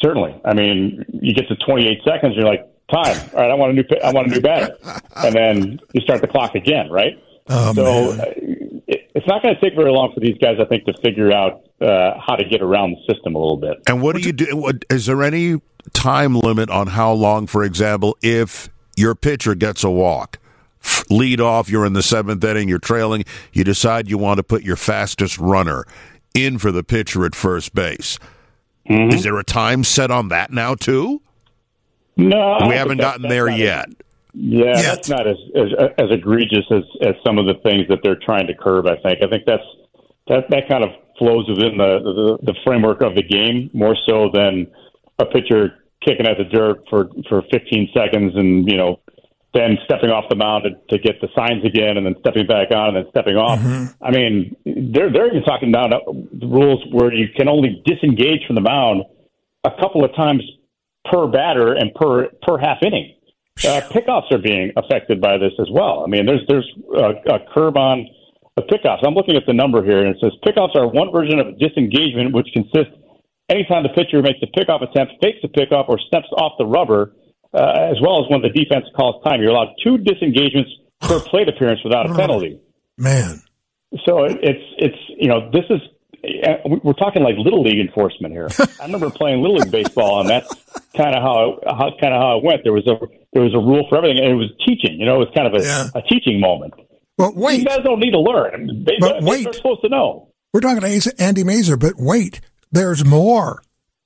Certainly, 0.00 0.40
I 0.44 0.54
mean, 0.54 1.04
you 1.12 1.34
get 1.34 1.48
to 1.48 1.56
28 1.56 1.98
seconds, 2.04 2.34
you're 2.36 2.46
like, 2.46 2.67
time. 2.90 3.30
All 3.34 3.40
right, 3.40 3.50
I 3.50 3.54
want 3.54 3.72
a 3.72 3.74
new 3.74 3.84
I 4.02 4.12
want 4.12 4.28
a 4.28 4.30
new 4.30 4.40
batter, 4.40 4.76
and 5.16 5.34
then 5.34 5.80
you 5.92 6.00
start 6.00 6.20
the 6.20 6.28
clock 6.28 6.54
again, 6.54 6.90
right? 6.90 7.22
Oh, 7.48 7.74
so 7.74 8.16
man. 8.16 8.20
uh, 8.20 8.94
it's 9.14 9.26
not 9.26 9.42
going 9.42 9.54
to 9.54 9.60
take 9.60 9.74
very 9.74 9.90
long 9.90 10.12
for 10.14 10.20
these 10.20 10.36
guys, 10.38 10.58
I 10.60 10.64
think, 10.64 10.84
to 10.84 10.94
figure 11.02 11.32
out 11.32 11.64
uh, 11.80 12.18
how 12.24 12.36
to 12.36 12.44
get 12.44 12.62
around 12.62 12.92
the 12.92 13.12
system 13.12 13.34
a 13.34 13.38
little 13.38 13.56
bit. 13.56 13.78
And 13.88 14.00
what 14.02 14.16
do 14.16 14.22
you 14.22 14.32
do? 14.32 14.56
What, 14.56 14.84
is 14.90 15.06
there 15.06 15.22
any 15.22 15.60
time 15.92 16.38
limit 16.38 16.70
on 16.70 16.88
how 16.88 17.12
long, 17.12 17.46
for 17.46 17.64
example, 17.64 18.16
if 18.22 18.68
your 18.96 19.14
pitcher 19.14 19.54
gets 19.54 19.82
a 19.82 19.90
walk? 19.90 20.38
Lead 21.10 21.40
off, 21.40 21.68
you're 21.68 21.84
in 21.84 21.94
the 21.94 22.02
seventh 22.02 22.44
inning, 22.44 22.68
you're 22.68 22.78
trailing, 22.78 23.24
you 23.52 23.64
decide 23.64 24.08
you 24.08 24.16
want 24.16 24.38
to 24.38 24.44
put 24.44 24.62
your 24.62 24.76
fastest 24.76 25.36
runner 25.38 25.86
in 26.34 26.58
for 26.58 26.70
the 26.70 26.84
pitcher 26.84 27.24
at 27.24 27.34
first 27.34 27.74
base. 27.74 28.18
Is 28.84 29.22
there 29.22 29.38
a 29.38 29.44
time 29.44 29.84
set 29.84 30.10
on 30.10 30.28
that 30.28 30.50
now, 30.50 30.74
too? 30.74 31.20
No, 32.18 32.36
I 32.38 32.68
We 32.68 32.74
haven't 32.74 32.98
gotten 32.98 33.22
that's 33.22 33.32
there 33.32 33.46
not 33.46 33.54
as- 33.54 33.60
yet. 33.60 33.88
Yeah, 34.34 34.66
Yet. 34.66 34.82
that's 34.82 35.08
not 35.08 35.26
as, 35.26 35.36
as 35.56 35.68
as 35.98 36.10
egregious 36.10 36.64
as 36.70 36.82
as 37.02 37.14
some 37.26 37.38
of 37.38 37.46
the 37.46 37.54
things 37.62 37.88
that 37.88 38.00
they're 38.04 38.20
trying 38.22 38.46
to 38.46 38.54
curb. 38.54 38.86
I 38.86 38.96
think. 39.02 39.18
I 39.22 39.28
think 39.28 39.44
that's 39.46 39.64
that 40.28 40.44
that 40.50 40.68
kind 40.68 40.84
of 40.84 40.90
flows 41.18 41.48
within 41.48 41.78
the 41.78 42.38
the, 42.42 42.52
the 42.52 42.54
framework 42.64 43.00
of 43.00 43.14
the 43.16 43.22
game 43.22 43.70
more 43.72 43.96
so 44.06 44.28
than 44.32 44.66
a 45.18 45.24
pitcher 45.24 45.78
kicking 46.04 46.26
at 46.26 46.36
the 46.38 46.44
dirt 46.44 46.84
for 46.90 47.08
for 47.28 47.42
15 47.50 47.88
seconds 47.94 48.36
and 48.36 48.68
you 48.70 48.76
know 48.76 49.00
then 49.54 49.78
stepping 49.86 50.10
off 50.10 50.28
the 50.28 50.36
mound 50.36 50.64
to, 50.64 50.96
to 50.96 51.02
get 51.02 51.20
the 51.22 51.28
signs 51.34 51.64
again 51.64 51.96
and 51.96 52.04
then 52.06 52.14
stepping 52.20 52.46
back 52.46 52.70
on 52.70 52.94
and 52.94 52.96
then 52.98 53.06
stepping 53.10 53.34
off. 53.36 53.58
Mm-hmm. 53.58 54.04
I 54.04 54.10
mean, 54.12 54.92
they're 54.92 55.10
they're 55.10 55.28
even 55.28 55.42
talking 55.42 55.72
down 55.72 55.90
the 55.90 55.96
uh, 55.96 56.46
rules 56.46 56.84
where 56.92 57.12
you 57.12 57.28
can 57.34 57.48
only 57.48 57.82
disengage 57.86 58.44
from 58.46 58.54
the 58.56 58.60
mound 58.62 59.02
a 59.64 59.70
couple 59.80 60.04
of 60.04 60.14
times 60.14 60.42
per 61.10 61.26
batter 61.26 61.72
and 61.74 61.94
per 61.94 62.28
per 62.42 62.58
half 62.58 62.78
inning. 62.82 63.14
Uh, 63.64 63.80
pickoffs 63.90 64.30
are 64.30 64.38
being 64.38 64.70
affected 64.76 65.20
by 65.20 65.36
this 65.36 65.52
as 65.60 65.66
well. 65.72 66.04
I 66.04 66.08
mean, 66.08 66.26
there's 66.26 66.42
there's 66.48 66.70
a, 66.96 67.34
a 67.34 67.38
curb 67.52 67.76
on 67.76 68.06
the 68.56 68.62
pickoffs. 68.62 69.04
I'm 69.06 69.14
looking 69.14 69.36
at 69.36 69.42
the 69.46 69.52
number 69.52 69.84
here, 69.84 69.98
and 70.04 70.14
it 70.14 70.18
says 70.20 70.32
pickoffs 70.46 70.76
are 70.76 70.86
one 70.86 71.10
version 71.12 71.38
of 71.40 71.58
disengagement, 71.58 72.32
which 72.34 72.46
consists 72.52 72.94
anytime 73.48 73.82
the 73.82 73.88
pitcher 73.90 74.22
makes 74.22 74.38
a 74.42 74.46
pickoff 74.58 74.82
attempt, 74.88 75.14
fakes 75.22 75.38
a 75.42 75.48
pickoff, 75.48 75.88
or 75.88 75.98
steps 76.06 76.28
off 76.36 76.52
the 76.58 76.66
rubber, 76.66 77.12
uh, 77.52 77.90
as 77.90 77.96
well 78.00 78.22
as 78.24 78.30
when 78.30 78.42
the 78.42 78.50
defense 78.50 78.84
calls 78.96 79.22
time. 79.24 79.40
You're 79.42 79.50
allowed 79.50 79.74
two 79.82 79.98
disengagements 79.98 80.70
per 81.00 81.18
plate 81.20 81.48
appearance 81.48 81.80
without 81.84 82.06
a 82.10 82.14
penalty. 82.14 82.60
Man. 82.96 83.40
So 84.06 84.24
it- 84.24 84.38
it's 84.42 84.64
it's 84.78 84.98
you 85.18 85.28
know 85.28 85.50
this 85.50 85.64
is 85.70 85.80
we're 86.82 86.92
talking 86.94 87.22
like 87.22 87.36
little 87.38 87.62
league 87.62 87.78
enforcement 87.78 88.32
here. 88.32 88.48
I 88.80 88.84
remember 88.84 89.10
playing 89.10 89.40
little 89.40 89.56
league 89.56 89.70
baseball, 89.70 90.20
and 90.20 90.28
that's 90.28 90.48
kind 90.96 91.14
of 91.14 91.22
how, 91.22 91.58
how 91.66 91.90
kind 92.00 92.14
of 92.14 92.20
how 92.20 92.38
it 92.38 92.44
went. 92.44 92.62
There 92.64 92.72
was 92.72 92.86
a 92.86 92.96
there 93.32 93.42
was 93.42 93.54
a 93.54 93.58
rule 93.58 93.86
for 93.88 93.98
everything, 93.98 94.18
and 94.22 94.32
it 94.32 94.34
was 94.36 94.50
teaching. 94.66 94.98
You 94.98 95.06
know, 95.06 95.16
it 95.16 95.18
was 95.26 95.28
kind 95.34 95.46
of 95.46 95.54
a, 95.60 95.64
Yeah. 95.64 95.88
a 95.94 96.02
teaching 96.02 96.40
moment. 96.40 96.74
Well, 97.18 97.32
You 97.34 97.40
wait. 97.40 97.66
guys 97.66 97.80
don't 97.84 98.00
need 98.00 98.12
to 98.12 98.20
learn. 98.20 98.84
They, 98.84 98.96
But 99.00 99.20
they, 99.20 99.26
wait. 99.26 99.44
They're 99.44 99.52
supposed 99.52 99.82
to 99.82 99.88
know. 99.88 100.28
We're 100.52 100.60
talking 100.60 100.80
to 100.80 101.14
Andy 101.22 101.42
Masur, 101.44 101.78
but 101.78 101.94
wait, 101.98 102.40
there's 102.72 103.04
more. 103.04 103.62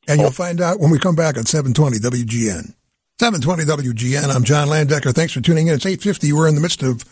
And 0.09 0.21
you'll 0.21 0.31
find 0.33 0.61
out 0.61 0.81
when 0.81 0.91
we 0.91 0.99
come 0.99 1.15
back 1.15 1.37
on 1.37 1.45
720 1.47 1.99
WGN. 1.99 2.75
720 3.21 3.65
WGN. 3.65 4.35
I'm 4.35 4.43
John 4.43 4.67
Landecker. 4.67 5.15
Thanks 5.15 5.33
for 5.33 5.41
tuning 5.41 5.69
in. 5.69 5.75
It's 5.75 5.87
850. 5.87 6.33
We're 6.33 6.49
in 6.49 6.57
the 6.57 6.61
midst 6.61 6.83
of 6.83 7.05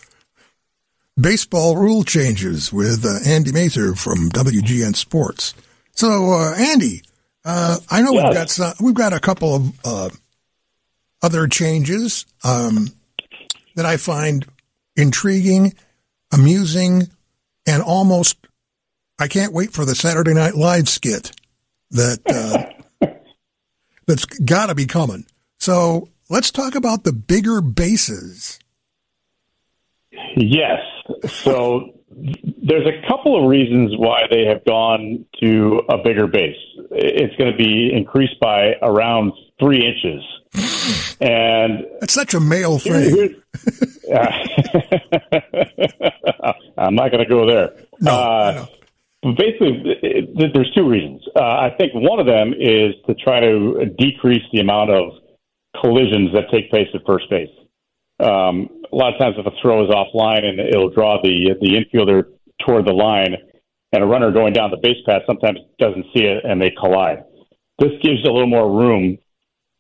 baseball 1.21 1.77
rule 1.77 2.05
changes 2.05 2.73
with 2.73 3.05
uh, 3.05 3.29
Andy 3.29 3.51
Masur 3.51 3.99
from 3.99 4.31
WGN 4.31 4.97
Sports. 4.97 5.55
So, 5.93 6.33
uh, 6.33 6.55
Andy, 6.57 7.03
uh, 7.45 7.79
I 7.91 8.03
know 8.03 8.13
we've 8.13 8.35
got 8.35 8.51
some, 8.51 8.73
we've 8.81 8.95
got 8.95 9.13
a 9.13 9.21
couple 9.21 9.55
of 9.55 9.81
uh, 9.85 10.11
other 11.23 11.47
changes 11.49 12.27
um, 12.45 12.89
that 13.77 13.87
I 13.87 13.97
find 13.97 14.47
intriguing, 14.97 15.75
amusing, 16.33 17.09
and 17.67 17.83
almost 17.83 18.37
I 19.19 19.29
can't 19.29 19.53
wait 19.53 19.73
for 19.73 19.85
the 19.85 19.95
Saturday 19.95 20.35
Night 20.35 20.55
Live 20.55 20.89
skit 20.89 21.33
that 21.91 22.21
uh, 23.03 23.07
that's 24.07 24.25
got 24.25 24.67
to 24.67 24.75
be 24.75 24.87
coming. 24.87 25.27
So 25.59 26.09
let's 26.29 26.51
talk 26.51 26.75
about 26.75 27.05
the 27.05 27.13
bigger 27.13 27.61
bases. 27.61 28.59
Yes. 30.37 30.81
So 31.29 31.91
there's 32.13 32.87
a 32.87 33.09
couple 33.09 33.41
of 33.43 33.49
reasons 33.49 33.93
why 33.97 34.23
they 34.31 34.45
have 34.47 34.65
gone 34.65 35.25
to 35.43 35.83
a 35.89 35.99
bigger 36.03 36.27
base. 36.27 36.57
It's 36.91 37.35
going 37.37 37.51
to 37.53 37.57
be 37.57 37.93
increased 37.95 38.39
by 38.41 38.75
around 38.83 39.33
three 39.61 39.87
inches, 39.87 41.17
and 41.21 41.85
That's 42.01 42.15
such 42.15 42.35
a 42.35 42.41
male 42.41 42.79
thing. 42.79 43.35
Uh, 44.13 44.17
I'm 46.79 46.95
not 46.95 47.11
going 47.11 47.25
to 47.25 47.29
go 47.29 47.47
there. 47.47 47.71
No, 48.01 48.13
Uh, 48.13 48.53
no. 48.55 48.69
but 49.23 49.37
basically, 49.39 49.83
it, 50.03 50.29
it, 50.43 50.51
there's 50.55 50.71
two 50.75 50.89
reasons. 50.89 51.23
Uh, 51.37 51.41
I 51.43 51.75
think 51.79 51.93
one 51.95 52.19
of 52.19 52.27
them 52.27 52.53
is 52.59 52.95
to 53.07 53.15
try 53.15 53.41
to 53.41 53.85
decrease 53.99 54.43
the 54.53 54.61
amount 54.61 54.91
of 54.91 55.13
collisions 55.81 56.33
that 56.33 56.45
take 56.51 56.71
place 56.71 56.89
at 56.95 57.03
first 57.07 57.29
base. 57.31 57.51
Um, 58.21 58.69
a 58.93 58.97
lot 58.97 59.13
of 59.13 59.19
times, 59.19 59.37
if 59.39 59.47
a 59.47 59.53
throw 59.63 59.85
is 59.85 59.91
offline 59.91 60.45
and 60.45 60.61
it'll 60.61 60.91
draw 60.91 61.21
the 61.23 61.55
the 61.61 61.79
infielder 61.79 62.25
toward 62.67 62.87
the 62.87 62.93
line, 62.93 63.37
and 63.93 64.03
a 64.03 64.07
runner 64.07 64.31
going 64.31 64.53
down 64.53 64.71
the 64.71 64.79
base 64.83 64.99
path 65.07 65.23
sometimes 65.27 65.59
doesn't 65.79 66.05
see 66.15 66.25
it 66.25 66.45
and 66.45 66.61
they 66.61 66.71
collide. 66.71 67.25
This 67.79 67.93
gives 68.03 68.23
a 68.25 68.31
little 68.31 68.47
more 68.49 68.71
room 68.71 69.19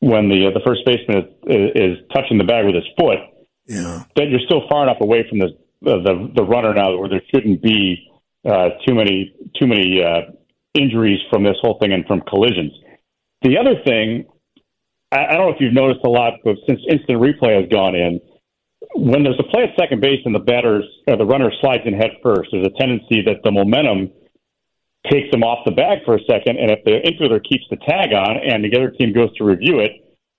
when 0.01 0.29
the 0.29 0.47
uh, 0.47 0.51
the 0.51 0.61
first 0.65 0.81
baseman 0.87 1.29
is, 1.47 1.71
is, 1.75 1.99
touching 2.15 2.39
the 2.39 2.45
bag 2.45 2.65
with 2.65 2.75
his 2.75 2.85
foot 2.99 3.19
Yeah. 3.67 4.05
that 4.17 4.29
you're 4.29 4.41
still 4.47 4.63
far 4.69 4.83
enough 4.83 5.01
away 5.01 5.27
from 5.29 5.39
the 5.39 5.49
the, 5.83 6.03
the, 6.03 6.33
the 6.37 6.45
runner 6.45 6.75
now 6.75 6.97
where 6.97 7.09
there 7.09 7.23
shouldn't 7.33 7.63
be 7.63 8.11
uh, 8.45 8.71
too 8.87 8.95
many 8.95 9.35
too 9.59 9.67
many 9.67 10.03
uh, 10.03 10.33
injuries 10.75 11.21
from 11.31 11.43
this 11.45 11.57
whole 11.61 11.79
thing 11.81 11.93
and 11.93 12.07
from 12.07 12.23
collisions. 12.23 12.73
The 13.43 13.59
other 13.59 13.75
thing, 13.85 14.27
I, 15.13 15.27
I 15.27 15.33
don't 15.35 15.49
know 15.49 15.55
if 15.55 15.61
you've 15.61 15.75
noticed 15.75 16.01
a 16.05 16.09
lot, 16.09 16.35
but 16.45 16.57
since 16.67 16.81
instant 16.89 17.21
replay 17.21 17.61
has 17.61 17.69
gone 17.71 17.95
in, 17.95 18.21
when 18.95 19.23
there's 19.23 19.39
a 19.39 19.49
play 19.51 19.65
at 19.65 19.71
second 19.79 20.01
base 20.01 20.21
and 20.25 20.35
the 20.35 20.41
batters 20.41 20.85
or 21.07 21.17
the 21.17 21.25
runner 21.25 21.51
slides 21.61 21.83
in 21.87 21.95
head 21.95 22.11
first, 22.23 22.51
there's 22.53 22.67
a 22.67 22.79
tendency 22.79 23.23
that 23.27 23.41
the 23.45 23.51
momentum 23.51 24.11
takes 25.11 25.31
them 25.31 25.43
off 25.43 25.65
the 25.65 25.73
bag 25.73 25.99
for 26.05 26.15
a 26.15 26.21
second, 26.29 26.59
and 26.59 26.71
if 26.71 26.85
the 26.85 27.01
infielder 27.01 27.41
keeps 27.43 27.65
the 27.71 27.77
tag 27.77 28.13
on 28.13 28.37
and 28.37 28.65
the 28.65 28.77
other 28.77 28.91
team 28.91 29.13
goes 29.13 29.35
to 29.37 29.45
review 29.45 29.81
it, 29.81 29.93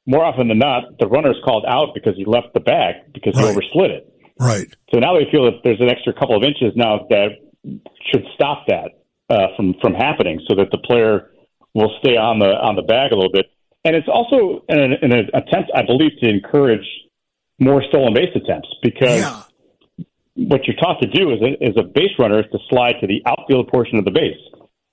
more 0.05 0.23
often 0.23 0.47
than 0.47 0.59
not, 0.59 0.97
the 0.99 1.07
runner's 1.07 1.37
called 1.43 1.65
out 1.67 1.93
because 1.93 2.15
he 2.15 2.25
left 2.25 2.53
the 2.53 2.59
bag 2.59 2.95
because 3.13 3.37
he 3.37 3.43
overslid 3.43 3.89
it. 3.89 4.07
Right. 4.39 4.67
So 4.93 4.99
now 4.99 5.13
they 5.13 5.29
feel 5.31 5.45
that 5.45 5.61
there's 5.63 5.79
an 5.79 5.89
extra 5.89 6.13
couple 6.13 6.35
of 6.35 6.43
inches 6.43 6.73
now 6.75 7.05
that 7.09 7.37
should 8.11 8.25
stop 8.33 8.65
that 8.67 8.91
uh, 9.29 9.55
from 9.55 9.75
from 9.81 9.93
happening, 9.93 10.41
so 10.47 10.55
that 10.55 10.71
the 10.71 10.79
player 10.79 11.31
will 11.73 11.91
stay 11.99 12.17
on 12.17 12.39
the 12.39 12.49
on 12.49 12.75
the 12.75 12.81
bag 12.81 13.11
a 13.11 13.15
little 13.15 13.31
bit. 13.31 13.45
And 13.83 13.95
it's 13.95 14.07
also 14.07 14.63
an, 14.69 14.93
an 15.01 15.11
attempt, 15.33 15.71
I 15.73 15.83
believe, 15.83 16.11
to 16.21 16.29
encourage 16.29 16.85
more 17.61 17.81
stolen 17.89 18.13
base 18.13 18.33
attempts 18.35 18.67
because 18.83 19.21
Yeah. 19.21 19.43
what 20.35 20.65
you're 20.67 20.75
taught 20.77 20.99
to 21.01 21.07
do 21.07 21.31
as 21.31 21.39
a, 21.41 21.63
as 21.63 21.73
a 21.77 21.83
base 21.83 22.11
runner 22.19 22.39
is 22.39 22.45
to 22.51 22.57
slide 22.69 22.95
to 23.01 23.07
the 23.07 23.21
outfield 23.25 23.67
portion 23.69 23.97
of 23.99 24.05
the 24.05 24.11
base. 24.11 24.37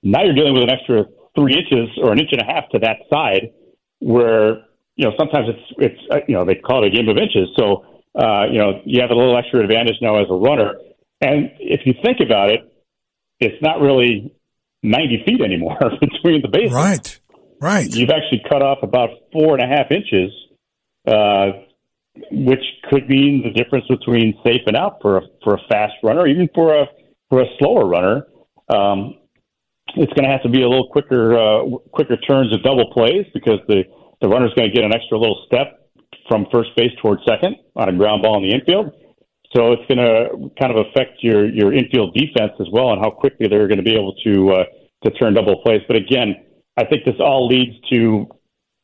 Now 0.02 0.22
you're 0.22 0.34
dealing 0.34 0.52
with 0.54 0.62
an 0.64 0.70
extra 0.70 1.04
three 1.34 1.54
inches 1.54 1.88
or 2.02 2.12
an 2.12 2.20
inch 2.20 2.30
and 2.32 2.42
a 2.42 2.44
half 2.44 2.68
to 2.70 2.78
that 2.80 2.98
side, 3.10 3.50
where 4.00 4.64
you 4.96 5.04
know 5.06 5.12
sometimes 5.18 5.48
it's 5.48 5.66
it's 5.78 6.00
uh, 6.12 6.18
you 6.28 6.34
know 6.34 6.44
they 6.44 6.54
call 6.54 6.84
it 6.84 6.92
a 6.92 6.96
game 6.96 7.08
of 7.08 7.16
inches. 7.16 7.48
So 7.58 7.84
uh, 8.14 8.44
you 8.52 8.58
know 8.58 8.80
you 8.84 9.00
have 9.00 9.10
a 9.10 9.14
little 9.14 9.36
extra 9.36 9.60
advantage 9.60 9.96
now 10.02 10.20
as 10.20 10.26
a 10.30 10.34
runner. 10.34 10.74
And 11.20 11.50
if 11.58 11.80
you 11.84 11.94
think 12.04 12.18
about 12.24 12.50
it, 12.50 12.60
it's 13.40 13.60
not 13.60 13.80
really 13.80 14.32
90 14.84 15.24
feet 15.26 15.40
anymore 15.40 15.78
between 16.00 16.42
the 16.42 16.48
bases 16.48 16.72
Right. 16.72 17.20
Right. 17.60 17.88
you've 17.92 18.10
actually 18.10 18.42
cut 18.48 18.62
off 18.62 18.78
about 18.84 19.10
four 19.32 19.56
and 19.58 19.62
a 19.64 19.66
half 19.66 19.90
inches, 19.90 20.30
uh, 21.08 21.66
which 22.30 22.62
could 22.90 23.08
mean 23.08 23.42
the 23.42 23.50
difference 23.50 23.86
between 23.88 24.38
safe 24.44 24.62
and 24.66 24.76
out 24.76 24.98
for 25.00 25.18
a, 25.18 25.22
for 25.42 25.54
a 25.54 25.58
fast 25.68 25.94
runner, 26.02 26.26
even 26.26 26.48
for 26.54 26.74
a 26.74 26.86
for 27.28 27.42
a 27.42 27.46
slower 27.58 27.86
runner. 27.86 28.26
Um, 28.68 29.18
it's 29.96 30.12
going 30.12 30.24
to 30.24 30.30
have 30.30 30.42
to 30.42 30.48
be 30.48 30.62
a 30.62 30.68
little 30.68 30.88
quicker 30.90 31.36
uh, 31.36 31.64
quicker 31.92 32.16
turns 32.16 32.52
of 32.54 32.62
double 32.62 32.90
plays 32.92 33.26
because 33.32 33.60
the 33.68 33.84
the 34.20 34.28
runner's 34.28 34.52
going 34.54 34.68
to 34.68 34.74
get 34.74 34.84
an 34.84 34.94
extra 34.94 35.18
little 35.18 35.44
step 35.46 35.90
from 36.28 36.46
first 36.52 36.70
base 36.76 36.92
towards 37.00 37.22
second 37.26 37.56
on 37.76 37.88
a 37.88 37.92
ground 37.92 38.22
ball 38.22 38.36
in 38.36 38.48
the 38.48 38.54
infield. 38.54 38.92
So 39.56 39.72
it's 39.72 39.86
going 39.88 39.98
to 39.98 40.50
kind 40.60 40.76
of 40.76 40.86
affect 40.86 41.22
your 41.22 41.48
your 41.48 41.72
infield 41.72 42.14
defense 42.14 42.52
as 42.60 42.66
well, 42.72 42.92
and 42.92 43.00
how 43.00 43.10
quickly 43.10 43.48
they're 43.48 43.68
going 43.68 43.82
to 43.82 43.84
be 43.84 43.94
able 43.94 44.14
to 44.24 44.50
uh, 44.52 44.64
to 45.04 45.10
turn 45.12 45.34
double 45.34 45.62
plays. 45.62 45.80
But 45.88 45.96
again, 45.96 46.36
I 46.76 46.84
think 46.84 47.04
this 47.04 47.16
all 47.18 47.48
leads 47.48 47.74
to 47.92 48.28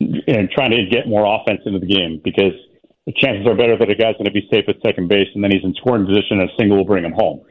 and 0.00 0.50
trying 0.50 0.70
to 0.70 0.86
get 0.90 1.06
more 1.06 1.24
offense 1.24 1.60
into 1.66 1.78
the 1.78 1.86
game 1.86 2.20
because 2.24 2.52
the 3.06 3.12
chances 3.12 3.46
are 3.46 3.54
better 3.54 3.76
that 3.76 3.90
a 3.90 3.94
guy's 3.94 4.14
going 4.14 4.24
to 4.24 4.32
be 4.32 4.48
safe 4.50 4.64
at 4.68 4.76
second 4.84 5.08
base 5.08 5.28
and 5.34 5.44
then 5.44 5.50
he's 5.50 5.64
in 5.64 5.74
scoring 5.74 6.06
position 6.06 6.40
and 6.40 6.50
a 6.50 6.52
single 6.58 6.78
will 6.78 6.84
bring 6.84 7.04
him 7.04 7.12
home. 7.12 7.42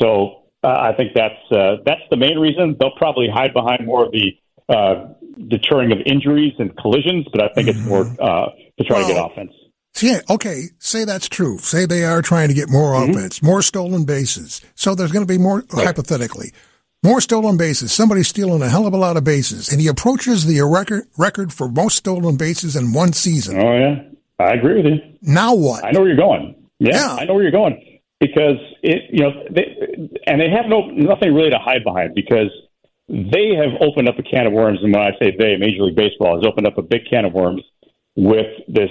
So 0.00 0.44
uh, 0.62 0.68
I 0.68 0.92
think 0.96 1.12
that's 1.14 1.40
uh, 1.50 1.76
that's 1.84 2.02
the 2.10 2.16
main 2.16 2.38
reason. 2.38 2.76
They'll 2.78 2.96
probably 2.96 3.28
hide 3.32 3.52
behind 3.52 3.86
more 3.86 4.06
of 4.06 4.12
the 4.12 4.36
uh, 4.68 5.14
deterring 5.48 5.92
of 5.92 5.98
injuries 6.04 6.54
and 6.58 6.76
collisions, 6.76 7.26
but 7.32 7.42
I 7.42 7.48
think 7.54 7.68
it's 7.68 7.78
more 7.80 8.06
uh, 8.20 8.46
to 8.78 8.84
try 8.84 8.98
well, 8.98 9.08
to 9.08 9.14
get 9.14 9.24
offense. 9.24 9.52
Yeah, 10.00 10.20
okay. 10.30 10.64
Say 10.78 11.04
that's 11.04 11.28
true. 11.28 11.58
Say 11.58 11.86
they 11.86 12.04
are 12.04 12.22
trying 12.22 12.48
to 12.48 12.54
get 12.54 12.68
more 12.68 12.92
mm-hmm. 12.94 13.12
offense, 13.12 13.42
more 13.42 13.62
stolen 13.62 14.04
bases. 14.04 14.60
So 14.74 14.94
there's 14.94 15.12
going 15.12 15.26
to 15.26 15.32
be 15.32 15.38
more, 15.38 15.64
right. 15.72 15.86
hypothetically, 15.86 16.52
more 17.02 17.20
stolen 17.20 17.56
bases. 17.56 17.92
Somebody's 17.92 18.28
stealing 18.28 18.62
a 18.62 18.68
hell 18.68 18.86
of 18.86 18.92
a 18.92 18.98
lot 18.98 19.16
of 19.16 19.24
bases, 19.24 19.68
and 19.70 19.80
he 19.80 19.88
approaches 19.88 20.44
the 20.44 20.60
record 20.62 21.04
record 21.16 21.52
for 21.52 21.68
most 21.68 21.96
stolen 21.96 22.36
bases 22.36 22.76
in 22.76 22.92
one 22.92 23.12
season. 23.12 23.58
Oh 23.58 23.76
yeah, 23.76 24.02
I 24.38 24.52
agree 24.52 24.76
with 24.76 24.86
you. 24.86 24.98
Now 25.22 25.54
what? 25.54 25.84
I 25.84 25.90
know 25.90 26.00
where 26.00 26.08
you're 26.08 26.16
going. 26.16 26.54
Yeah, 26.78 26.92
yeah. 26.94 27.14
I 27.14 27.24
know 27.24 27.34
where 27.34 27.42
you're 27.42 27.52
going 27.52 28.00
because 28.20 28.56
it, 28.82 29.02
you 29.10 29.22
know, 29.22 29.32
they, 29.50 30.10
and 30.26 30.40
they 30.40 30.50
have 30.50 30.66
no 30.66 30.86
nothing 30.86 31.34
really 31.34 31.50
to 31.50 31.58
hide 31.58 31.84
behind 31.84 32.14
because 32.14 32.50
they 33.08 33.54
have 33.56 33.80
opened 33.80 34.08
up 34.08 34.18
a 34.18 34.22
can 34.22 34.46
of 34.46 34.52
worms. 34.52 34.78
And 34.82 34.92
when 34.92 35.02
I 35.02 35.10
say 35.18 35.34
they, 35.36 35.56
Major 35.56 35.82
League 35.82 35.96
Baseball 35.96 36.36
has 36.36 36.46
opened 36.46 36.66
up 36.66 36.78
a 36.78 36.82
big 36.82 37.02
can 37.10 37.24
of 37.24 37.32
worms 37.32 37.62
with 38.16 38.46
this 38.68 38.90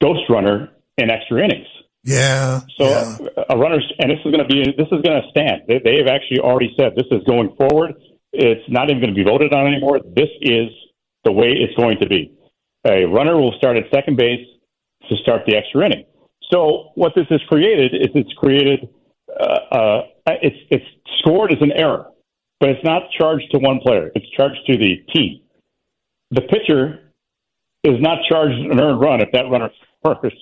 ghost 0.00 0.22
runner 0.28 0.70
in 0.98 1.10
extra 1.10 1.42
innings. 1.42 1.66
Yeah. 2.04 2.60
So 2.76 2.84
yeah. 2.84 3.16
Uh, 3.36 3.44
a 3.50 3.56
runner, 3.56 3.80
and 3.98 4.10
this 4.10 4.18
is 4.24 4.30
going 4.30 4.46
to 4.46 4.48
be 4.48 4.64
this 4.76 4.88
is 4.92 5.00
going 5.02 5.22
to 5.22 5.28
stand. 5.30 5.62
They, 5.66 5.80
they 5.82 5.96
have 5.98 6.06
actually 6.06 6.40
already 6.40 6.74
said 6.76 6.92
this 6.94 7.10
is 7.10 7.24
going 7.24 7.56
forward. 7.56 7.94
It's 8.32 8.68
not 8.68 8.90
even 8.90 9.00
going 9.00 9.14
to 9.14 9.16
be 9.16 9.24
voted 9.24 9.54
on 9.54 9.66
anymore. 9.66 10.00
This 10.04 10.28
is 10.40 10.68
the 11.24 11.32
way 11.32 11.52
it's 11.52 11.74
going 11.74 11.98
to 12.00 12.08
be. 12.08 12.32
A 12.86 13.06
runner 13.06 13.36
will 13.36 13.54
start 13.56 13.76
at 13.76 13.84
second 13.90 14.16
base 14.18 14.46
to 15.08 15.16
start 15.16 15.42
the 15.46 15.56
extra 15.56 15.86
inning. 15.86 16.04
So 16.52 16.90
what 16.94 17.12
this 17.14 17.26
has 17.30 17.40
created 17.48 17.94
is 17.94 18.08
it's 18.14 18.32
created 18.34 18.88
uh, 19.40 19.74
uh, 19.74 20.02
it's 20.26 20.56
it's 20.70 20.84
scored 21.18 21.52
as 21.52 21.58
an 21.60 21.72
error, 21.72 22.06
but 22.60 22.70
it's 22.70 22.84
not 22.84 23.02
charged 23.18 23.50
to 23.52 23.58
one 23.58 23.80
player. 23.80 24.10
It's 24.14 24.28
charged 24.30 24.60
to 24.66 24.76
the 24.76 25.02
team. 25.12 25.40
The 26.30 26.42
pitcher 26.42 27.00
is 27.82 28.00
not 28.00 28.18
charged 28.28 28.54
an 28.54 28.80
earned 28.80 29.00
run 29.00 29.20
if 29.20 29.30
that 29.32 29.50
runner 29.50 29.70
scores. 30.00 30.32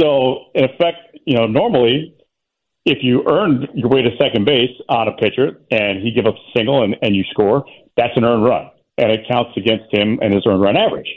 So 0.00 0.46
in 0.54 0.64
effect, 0.64 1.18
you 1.24 1.36
know, 1.36 1.46
normally 1.46 2.14
if 2.86 2.98
you 3.02 3.24
earned 3.28 3.68
your 3.74 3.88
way 3.88 4.00
to 4.02 4.10
second 4.16 4.46
base 4.46 4.70
on 4.88 5.08
a 5.08 5.12
pitcher 5.12 5.60
and 5.70 6.02
he 6.02 6.12
give 6.12 6.26
up 6.26 6.34
a 6.34 6.58
single 6.58 6.84
and, 6.84 6.96
and 7.02 7.16
you 7.16 7.24
score, 7.30 7.64
that's 7.96 8.16
an 8.16 8.24
earned 8.24 8.44
run. 8.44 8.70
And 8.96 9.10
it 9.10 9.26
counts 9.28 9.50
against 9.56 9.92
him 9.92 10.18
and 10.22 10.32
his 10.32 10.44
earned 10.46 10.62
run 10.62 10.76
average. 10.76 11.08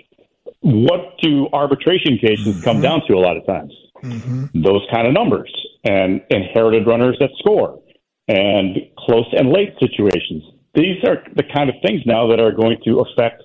What 0.61 1.17
do 1.21 1.47
arbitration 1.53 2.17
cases 2.17 2.55
mm-hmm. 2.55 2.63
come 2.63 2.81
down 2.81 3.01
to 3.07 3.13
a 3.13 3.19
lot 3.19 3.37
of 3.37 3.45
times? 3.45 3.73
Mm-hmm. 4.03 4.61
Those 4.61 4.85
kind 4.91 5.07
of 5.07 5.13
numbers 5.13 5.51
and 5.83 6.21
inherited 6.29 6.87
runners 6.87 7.17
that 7.19 7.29
score 7.39 7.81
and 8.27 8.77
close 8.97 9.25
and 9.33 9.51
late 9.51 9.73
situations. 9.79 10.43
These 10.75 11.03
are 11.05 11.23
the 11.35 11.43
kind 11.43 11.69
of 11.69 11.75
things 11.85 12.01
now 12.05 12.27
that 12.27 12.39
are 12.39 12.51
going 12.51 12.77
to 12.85 12.99
affect, 12.99 13.43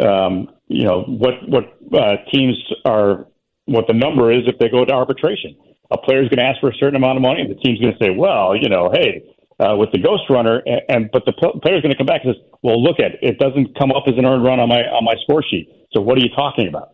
um, 0.00 0.48
you 0.66 0.84
know, 0.84 1.02
what 1.02 1.34
what 1.48 1.64
uh, 1.94 2.16
teams 2.32 2.56
are, 2.84 3.26
what 3.66 3.86
the 3.86 3.94
number 3.94 4.32
is 4.32 4.42
if 4.46 4.58
they 4.58 4.68
go 4.68 4.84
to 4.84 4.92
arbitration. 4.92 5.56
A 5.90 5.96
player 5.96 6.22
is 6.22 6.28
going 6.28 6.38
to 6.38 6.44
ask 6.44 6.60
for 6.60 6.68
a 6.68 6.74
certain 6.74 6.96
amount 6.96 7.16
of 7.16 7.22
money, 7.22 7.42
and 7.42 7.50
the 7.50 7.60
team's 7.60 7.80
going 7.80 7.92
to 7.92 8.04
say, 8.04 8.10
well, 8.10 8.54
you 8.54 8.68
know, 8.68 8.90
hey, 8.92 9.22
uh, 9.58 9.76
with 9.76 9.90
the 9.92 9.98
ghost 9.98 10.24
runner, 10.30 10.62
and, 10.64 10.82
and 10.88 11.10
but 11.12 11.24
the 11.26 11.32
player's 11.32 11.82
going 11.82 11.92
to 11.92 11.98
come 11.98 12.06
back 12.06 12.22
and 12.24 12.34
says, 12.34 12.42
well, 12.62 12.82
look 12.82 13.00
at 13.00 13.14
it, 13.14 13.18
it 13.22 13.38
doesn't 13.38 13.78
come 13.78 13.90
up 13.90 14.04
as 14.06 14.14
an 14.16 14.24
earned 14.24 14.44
run 14.44 14.60
on 14.60 14.68
my 14.68 14.82
on 14.82 15.04
my 15.04 15.14
score 15.22 15.42
sheet. 15.42 15.68
So 15.92 16.00
what 16.00 16.18
are 16.18 16.22
you 16.22 16.30
talking 16.34 16.68
about? 16.68 16.90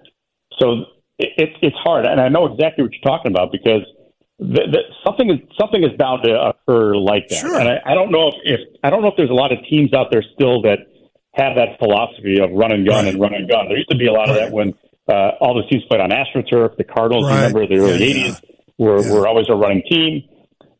So 0.59 0.87
it, 1.18 1.50
it's 1.62 1.76
hard, 1.76 2.06
and 2.06 2.21
I 2.21 2.28
know 2.28 2.47
exactly 2.47 2.85
what 2.85 2.92
you're 2.92 3.04
talking 3.04 3.33
about 3.33 3.52
because 3.52 3.83
the, 4.38 4.66
the, 4.66 4.80
something 5.04 5.30
is 5.30 5.39
something 5.58 5.82
is 5.82 5.91
bound 5.99 6.25
to 6.25 6.34
occur 6.34 6.97
like 6.97 7.28
that. 7.28 7.41
Sure. 7.41 7.58
And 7.58 7.69
I, 7.69 7.93
I 7.93 7.95
don't 7.95 8.10
know 8.10 8.28
if, 8.28 8.34
if 8.45 8.60
I 8.82 8.91
don't 8.91 9.02
know 9.02 9.08
if 9.08 9.15
there's 9.17 9.30
a 9.30 9.34
lot 9.34 9.52
of 9.52 9.58
teams 9.69 9.95
out 9.95 10.08
there 10.10 10.25
still 10.34 10.62
that 10.62 10.91
have 11.34 11.56
that 11.56 11.78
philosophy 11.78 12.41
of 12.41 12.50
run 12.50 12.73
and 12.73 12.86
gun 12.86 13.04
right. 13.04 13.15
and 13.15 13.21
run 13.21 13.34
and 13.34 13.49
gun. 13.49 13.69
There 13.69 13.76
used 13.76 13.91
to 13.91 13.97
be 13.97 14.06
a 14.06 14.12
lot 14.12 14.28
right. 14.28 14.30
of 14.30 14.36
that 14.36 14.52
when 14.52 14.75
uh, 15.08 15.39
all 15.41 15.54
the 15.54 15.67
teams 15.69 15.84
played 15.89 16.00
on 16.00 16.10
AstroTurf. 16.10 16.76
The 16.76 16.84
Cardinals, 16.84 17.26
right. 17.26 17.47
remember 17.47 17.67
the 17.67 17.78
early 17.78 18.12
yeah, 18.12 18.28
'80s, 18.28 18.43
yeah. 18.43 18.86
were 18.86 19.02
yeah. 19.02 19.12
were 19.12 19.28
always 19.28 19.47
a 19.49 19.54
running 19.54 19.82
team. 19.89 20.23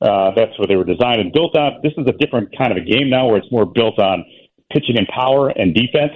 Uh, 0.05 0.33
that's 0.37 0.53
what 0.59 0.69
they 0.69 0.77
were 0.77 0.85
designed 0.85 1.21
and 1.21 1.33
built 1.33 1.57
on. 1.57 1.81
This 1.83 1.93
is 1.97 2.07
a 2.07 2.13
different 2.13 2.55
kind 2.57 2.71
of 2.71 2.77
a 2.77 2.85
game 2.85 3.09
now, 3.09 3.29
where 3.29 3.39
it's 3.39 3.51
more 3.51 3.65
built 3.65 3.99
on 3.99 4.25
pitching 4.71 4.99
and 4.99 5.09
power 5.09 5.49
and 5.49 5.75
defense. 5.75 6.13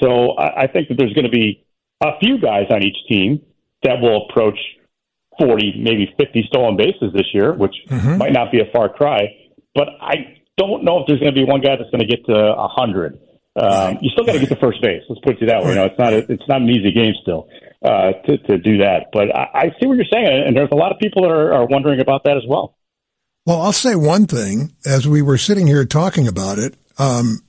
So 0.00 0.38
I, 0.38 0.62
I 0.62 0.66
think 0.68 0.88
that 0.88 0.96
there's 0.96 1.12
going 1.12 1.24
to 1.24 1.30
be 1.30 1.66
a 2.04 2.18
few 2.20 2.38
guys 2.38 2.66
on 2.70 2.84
each 2.84 2.96
team 3.08 3.42
that 3.82 4.00
will 4.00 4.28
approach 4.30 4.58
40, 5.40 5.80
maybe 5.82 6.14
50 6.16 6.44
stolen 6.48 6.76
bases 6.76 7.12
this 7.12 7.26
year, 7.34 7.52
which 7.52 7.74
mm-hmm. 7.88 8.18
might 8.18 8.32
not 8.32 8.52
be 8.52 8.60
a 8.60 8.70
far 8.72 8.88
cry. 8.88 9.26
But 9.74 9.88
I 10.00 10.38
don't 10.56 10.84
know 10.84 11.00
if 11.00 11.06
there's 11.08 11.20
going 11.20 11.34
to 11.34 11.40
be 11.40 11.44
one 11.44 11.60
guy 11.60 11.76
that's 11.76 11.90
going 11.90 12.00
to 12.00 12.06
get 12.06 12.24
to 12.26 12.32
100. 12.32 13.18
Um, 13.56 13.98
you 14.02 14.10
still 14.10 14.24
got 14.24 14.32
to 14.32 14.38
get 14.38 14.50
to 14.50 14.56
first 14.56 14.82
base. 14.82 15.02
Let's 15.08 15.20
put 15.24 15.40
it 15.40 15.46
that 15.46 15.64
way. 15.64 15.70
You 15.70 15.74
know, 15.76 15.86
it's 15.86 15.98
not 15.98 16.12
a, 16.12 16.18
it's 16.30 16.46
not 16.46 16.60
an 16.60 16.68
easy 16.68 16.92
game 16.92 17.14
still 17.22 17.48
uh, 17.82 18.12
to 18.26 18.36
to 18.36 18.58
do 18.58 18.78
that. 18.78 19.08
But 19.12 19.34
I, 19.34 19.48
I 19.54 19.64
see 19.80 19.86
what 19.88 19.96
you're 19.96 20.12
saying, 20.12 20.44
and 20.46 20.54
there's 20.54 20.68
a 20.72 20.76
lot 20.76 20.92
of 20.92 20.98
people 20.98 21.22
that 21.22 21.30
are, 21.30 21.54
are 21.54 21.66
wondering 21.66 22.00
about 22.00 22.24
that 22.24 22.36
as 22.36 22.42
well. 22.46 22.76
Well, 23.46 23.62
I'll 23.62 23.72
say 23.72 23.94
one 23.94 24.26
thing 24.26 24.72
as 24.84 25.06
we 25.06 25.22
were 25.22 25.38
sitting 25.38 25.68
here 25.68 25.84
talking 25.84 26.26
about 26.26 26.58
it. 26.58 26.74
Um, 26.98 27.42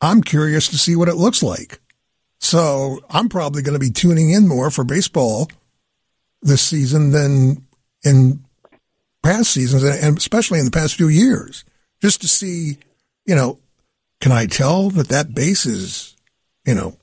I'm 0.00 0.22
curious 0.22 0.68
to 0.68 0.78
see 0.78 0.96
what 0.96 1.08
it 1.08 1.16
looks 1.16 1.42
like. 1.42 1.80
So 2.40 3.00
I'm 3.10 3.28
probably 3.28 3.62
going 3.62 3.74
to 3.74 3.78
be 3.78 3.90
tuning 3.90 4.30
in 4.30 4.48
more 4.48 4.70
for 4.70 4.84
baseball 4.84 5.50
this 6.40 6.62
season 6.62 7.12
than 7.12 7.66
in 8.02 8.42
past 9.22 9.52
seasons, 9.52 9.84
and 9.84 10.16
especially 10.16 10.58
in 10.58 10.64
the 10.64 10.70
past 10.70 10.96
few 10.96 11.08
years, 11.08 11.64
just 12.00 12.22
to 12.22 12.28
see, 12.28 12.78
you 13.26 13.36
know, 13.36 13.60
can 14.20 14.32
I 14.32 14.46
tell 14.46 14.90
that 14.90 15.08
that 15.08 15.34
base 15.34 15.66
is, 15.66 16.16
you 16.66 16.74
know, 16.74 16.96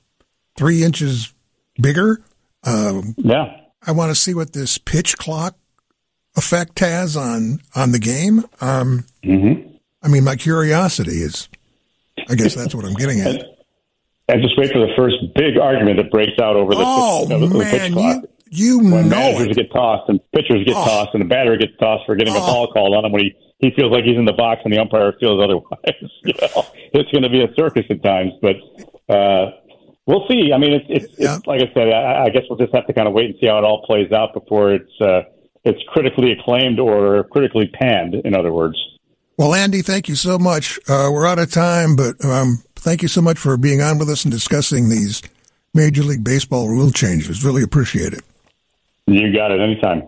three 0.56 0.82
inches 0.82 1.32
bigger? 1.80 2.20
Um, 2.64 3.14
yeah. 3.16 3.56
I 3.86 3.92
want 3.92 4.10
to 4.10 4.14
see 4.14 4.34
what 4.34 4.52
this 4.52 4.76
pitch 4.78 5.16
clock 5.16 5.56
effect 6.36 6.78
has 6.78 7.16
on 7.16 7.60
on 7.74 7.92
the 7.92 7.98
game. 7.98 8.40
Um, 8.60 9.04
mm-hmm. 9.22 9.68
I 10.02 10.08
mean, 10.08 10.24
my 10.24 10.36
curiosity 10.36 11.22
is, 11.22 11.48
I 12.28 12.34
guess 12.34 12.54
that's 12.54 12.74
what 12.74 12.84
I'm 12.84 12.94
getting 12.94 13.20
at. 13.20 13.44
And 14.28 14.42
just 14.42 14.56
wait 14.56 14.72
for 14.72 14.78
the 14.78 14.92
first 14.96 15.16
big 15.34 15.58
argument 15.58 15.96
that 15.96 16.10
breaks 16.10 16.38
out 16.40 16.56
over 16.56 16.74
the, 16.74 16.82
oh, 16.84 17.26
pitch, 17.26 17.34
uh, 17.34 17.46
the 17.46 17.58
man, 17.58 17.70
pitch 17.70 17.92
clock. 17.92 18.24
You, 18.48 18.82
you 18.82 18.92
when 18.92 19.08
know 19.08 19.16
managers 19.16 19.56
it. 19.56 19.62
get 19.62 19.72
tossed 19.72 20.08
and 20.08 20.20
pitchers 20.32 20.64
get 20.64 20.76
oh. 20.76 20.84
tossed 20.84 21.10
and 21.14 21.22
the 21.22 21.28
batter 21.28 21.56
gets 21.56 21.76
tossed 21.78 22.06
for 22.06 22.14
getting 22.14 22.34
oh. 22.34 22.38
a 22.38 22.40
ball 22.40 22.72
called 22.72 22.94
on 22.94 23.04
him 23.04 23.12
when 23.12 23.22
he, 23.22 23.36
he 23.58 23.70
feels 23.76 23.92
like 23.92 24.04
he's 24.04 24.16
in 24.16 24.24
the 24.24 24.32
box 24.32 24.62
and 24.64 24.72
the 24.72 24.78
umpire 24.78 25.12
feels 25.18 25.42
otherwise. 25.42 25.66
you 26.24 26.34
know, 26.40 26.66
it's 26.94 27.10
going 27.10 27.22
to 27.22 27.28
be 27.28 27.42
a 27.42 27.52
circus 27.54 27.84
at 27.90 28.02
times, 28.02 28.32
but 28.40 28.56
uh, 29.12 29.50
we'll 30.06 30.26
see. 30.28 30.52
I 30.54 30.58
mean, 30.58 30.72
it's, 30.74 30.86
it's, 30.88 31.18
yeah. 31.18 31.36
it's 31.36 31.46
like 31.46 31.60
I 31.62 31.72
said. 31.74 31.88
I, 31.92 32.24
I 32.24 32.28
guess 32.30 32.42
we'll 32.48 32.58
just 32.58 32.74
have 32.74 32.86
to 32.86 32.92
kind 32.92 33.08
of 33.08 33.14
wait 33.14 33.26
and 33.26 33.34
see 33.40 33.46
how 33.46 33.58
it 33.58 33.64
all 33.64 33.84
plays 33.84 34.12
out 34.12 34.32
before 34.32 34.72
it's 34.72 35.00
uh, 35.00 35.22
it's 35.64 35.82
critically 35.88 36.32
acclaimed 36.32 36.78
or 36.78 37.24
critically 37.24 37.68
panned. 37.68 38.14
In 38.14 38.34
other 38.34 38.52
words. 38.52 38.76
Well, 39.36 39.54
Andy, 39.54 39.82
thank 39.82 40.08
you 40.08 40.16
so 40.16 40.38
much. 40.38 40.78
Uh, 40.88 41.08
we're 41.10 41.26
out 41.26 41.38
of 41.38 41.50
time, 41.50 41.96
but 41.96 42.22
um, 42.24 42.62
thank 42.76 43.00
you 43.02 43.08
so 43.08 43.22
much 43.22 43.38
for 43.38 43.56
being 43.56 43.80
on 43.80 43.98
with 43.98 44.10
us 44.10 44.24
and 44.24 44.32
discussing 44.32 44.90
these 44.90 45.22
Major 45.72 46.02
League 46.02 46.22
Baseball 46.22 46.68
rule 46.68 46.90
changes. 46.90 47.42
Really 47.44 47.62
appreciate 47.62 48.12
it. 48.12 48.22
You 49.06 49.32
got 49.34 49.50
it. 49.50 49.60
Anytime. 49.60 50.02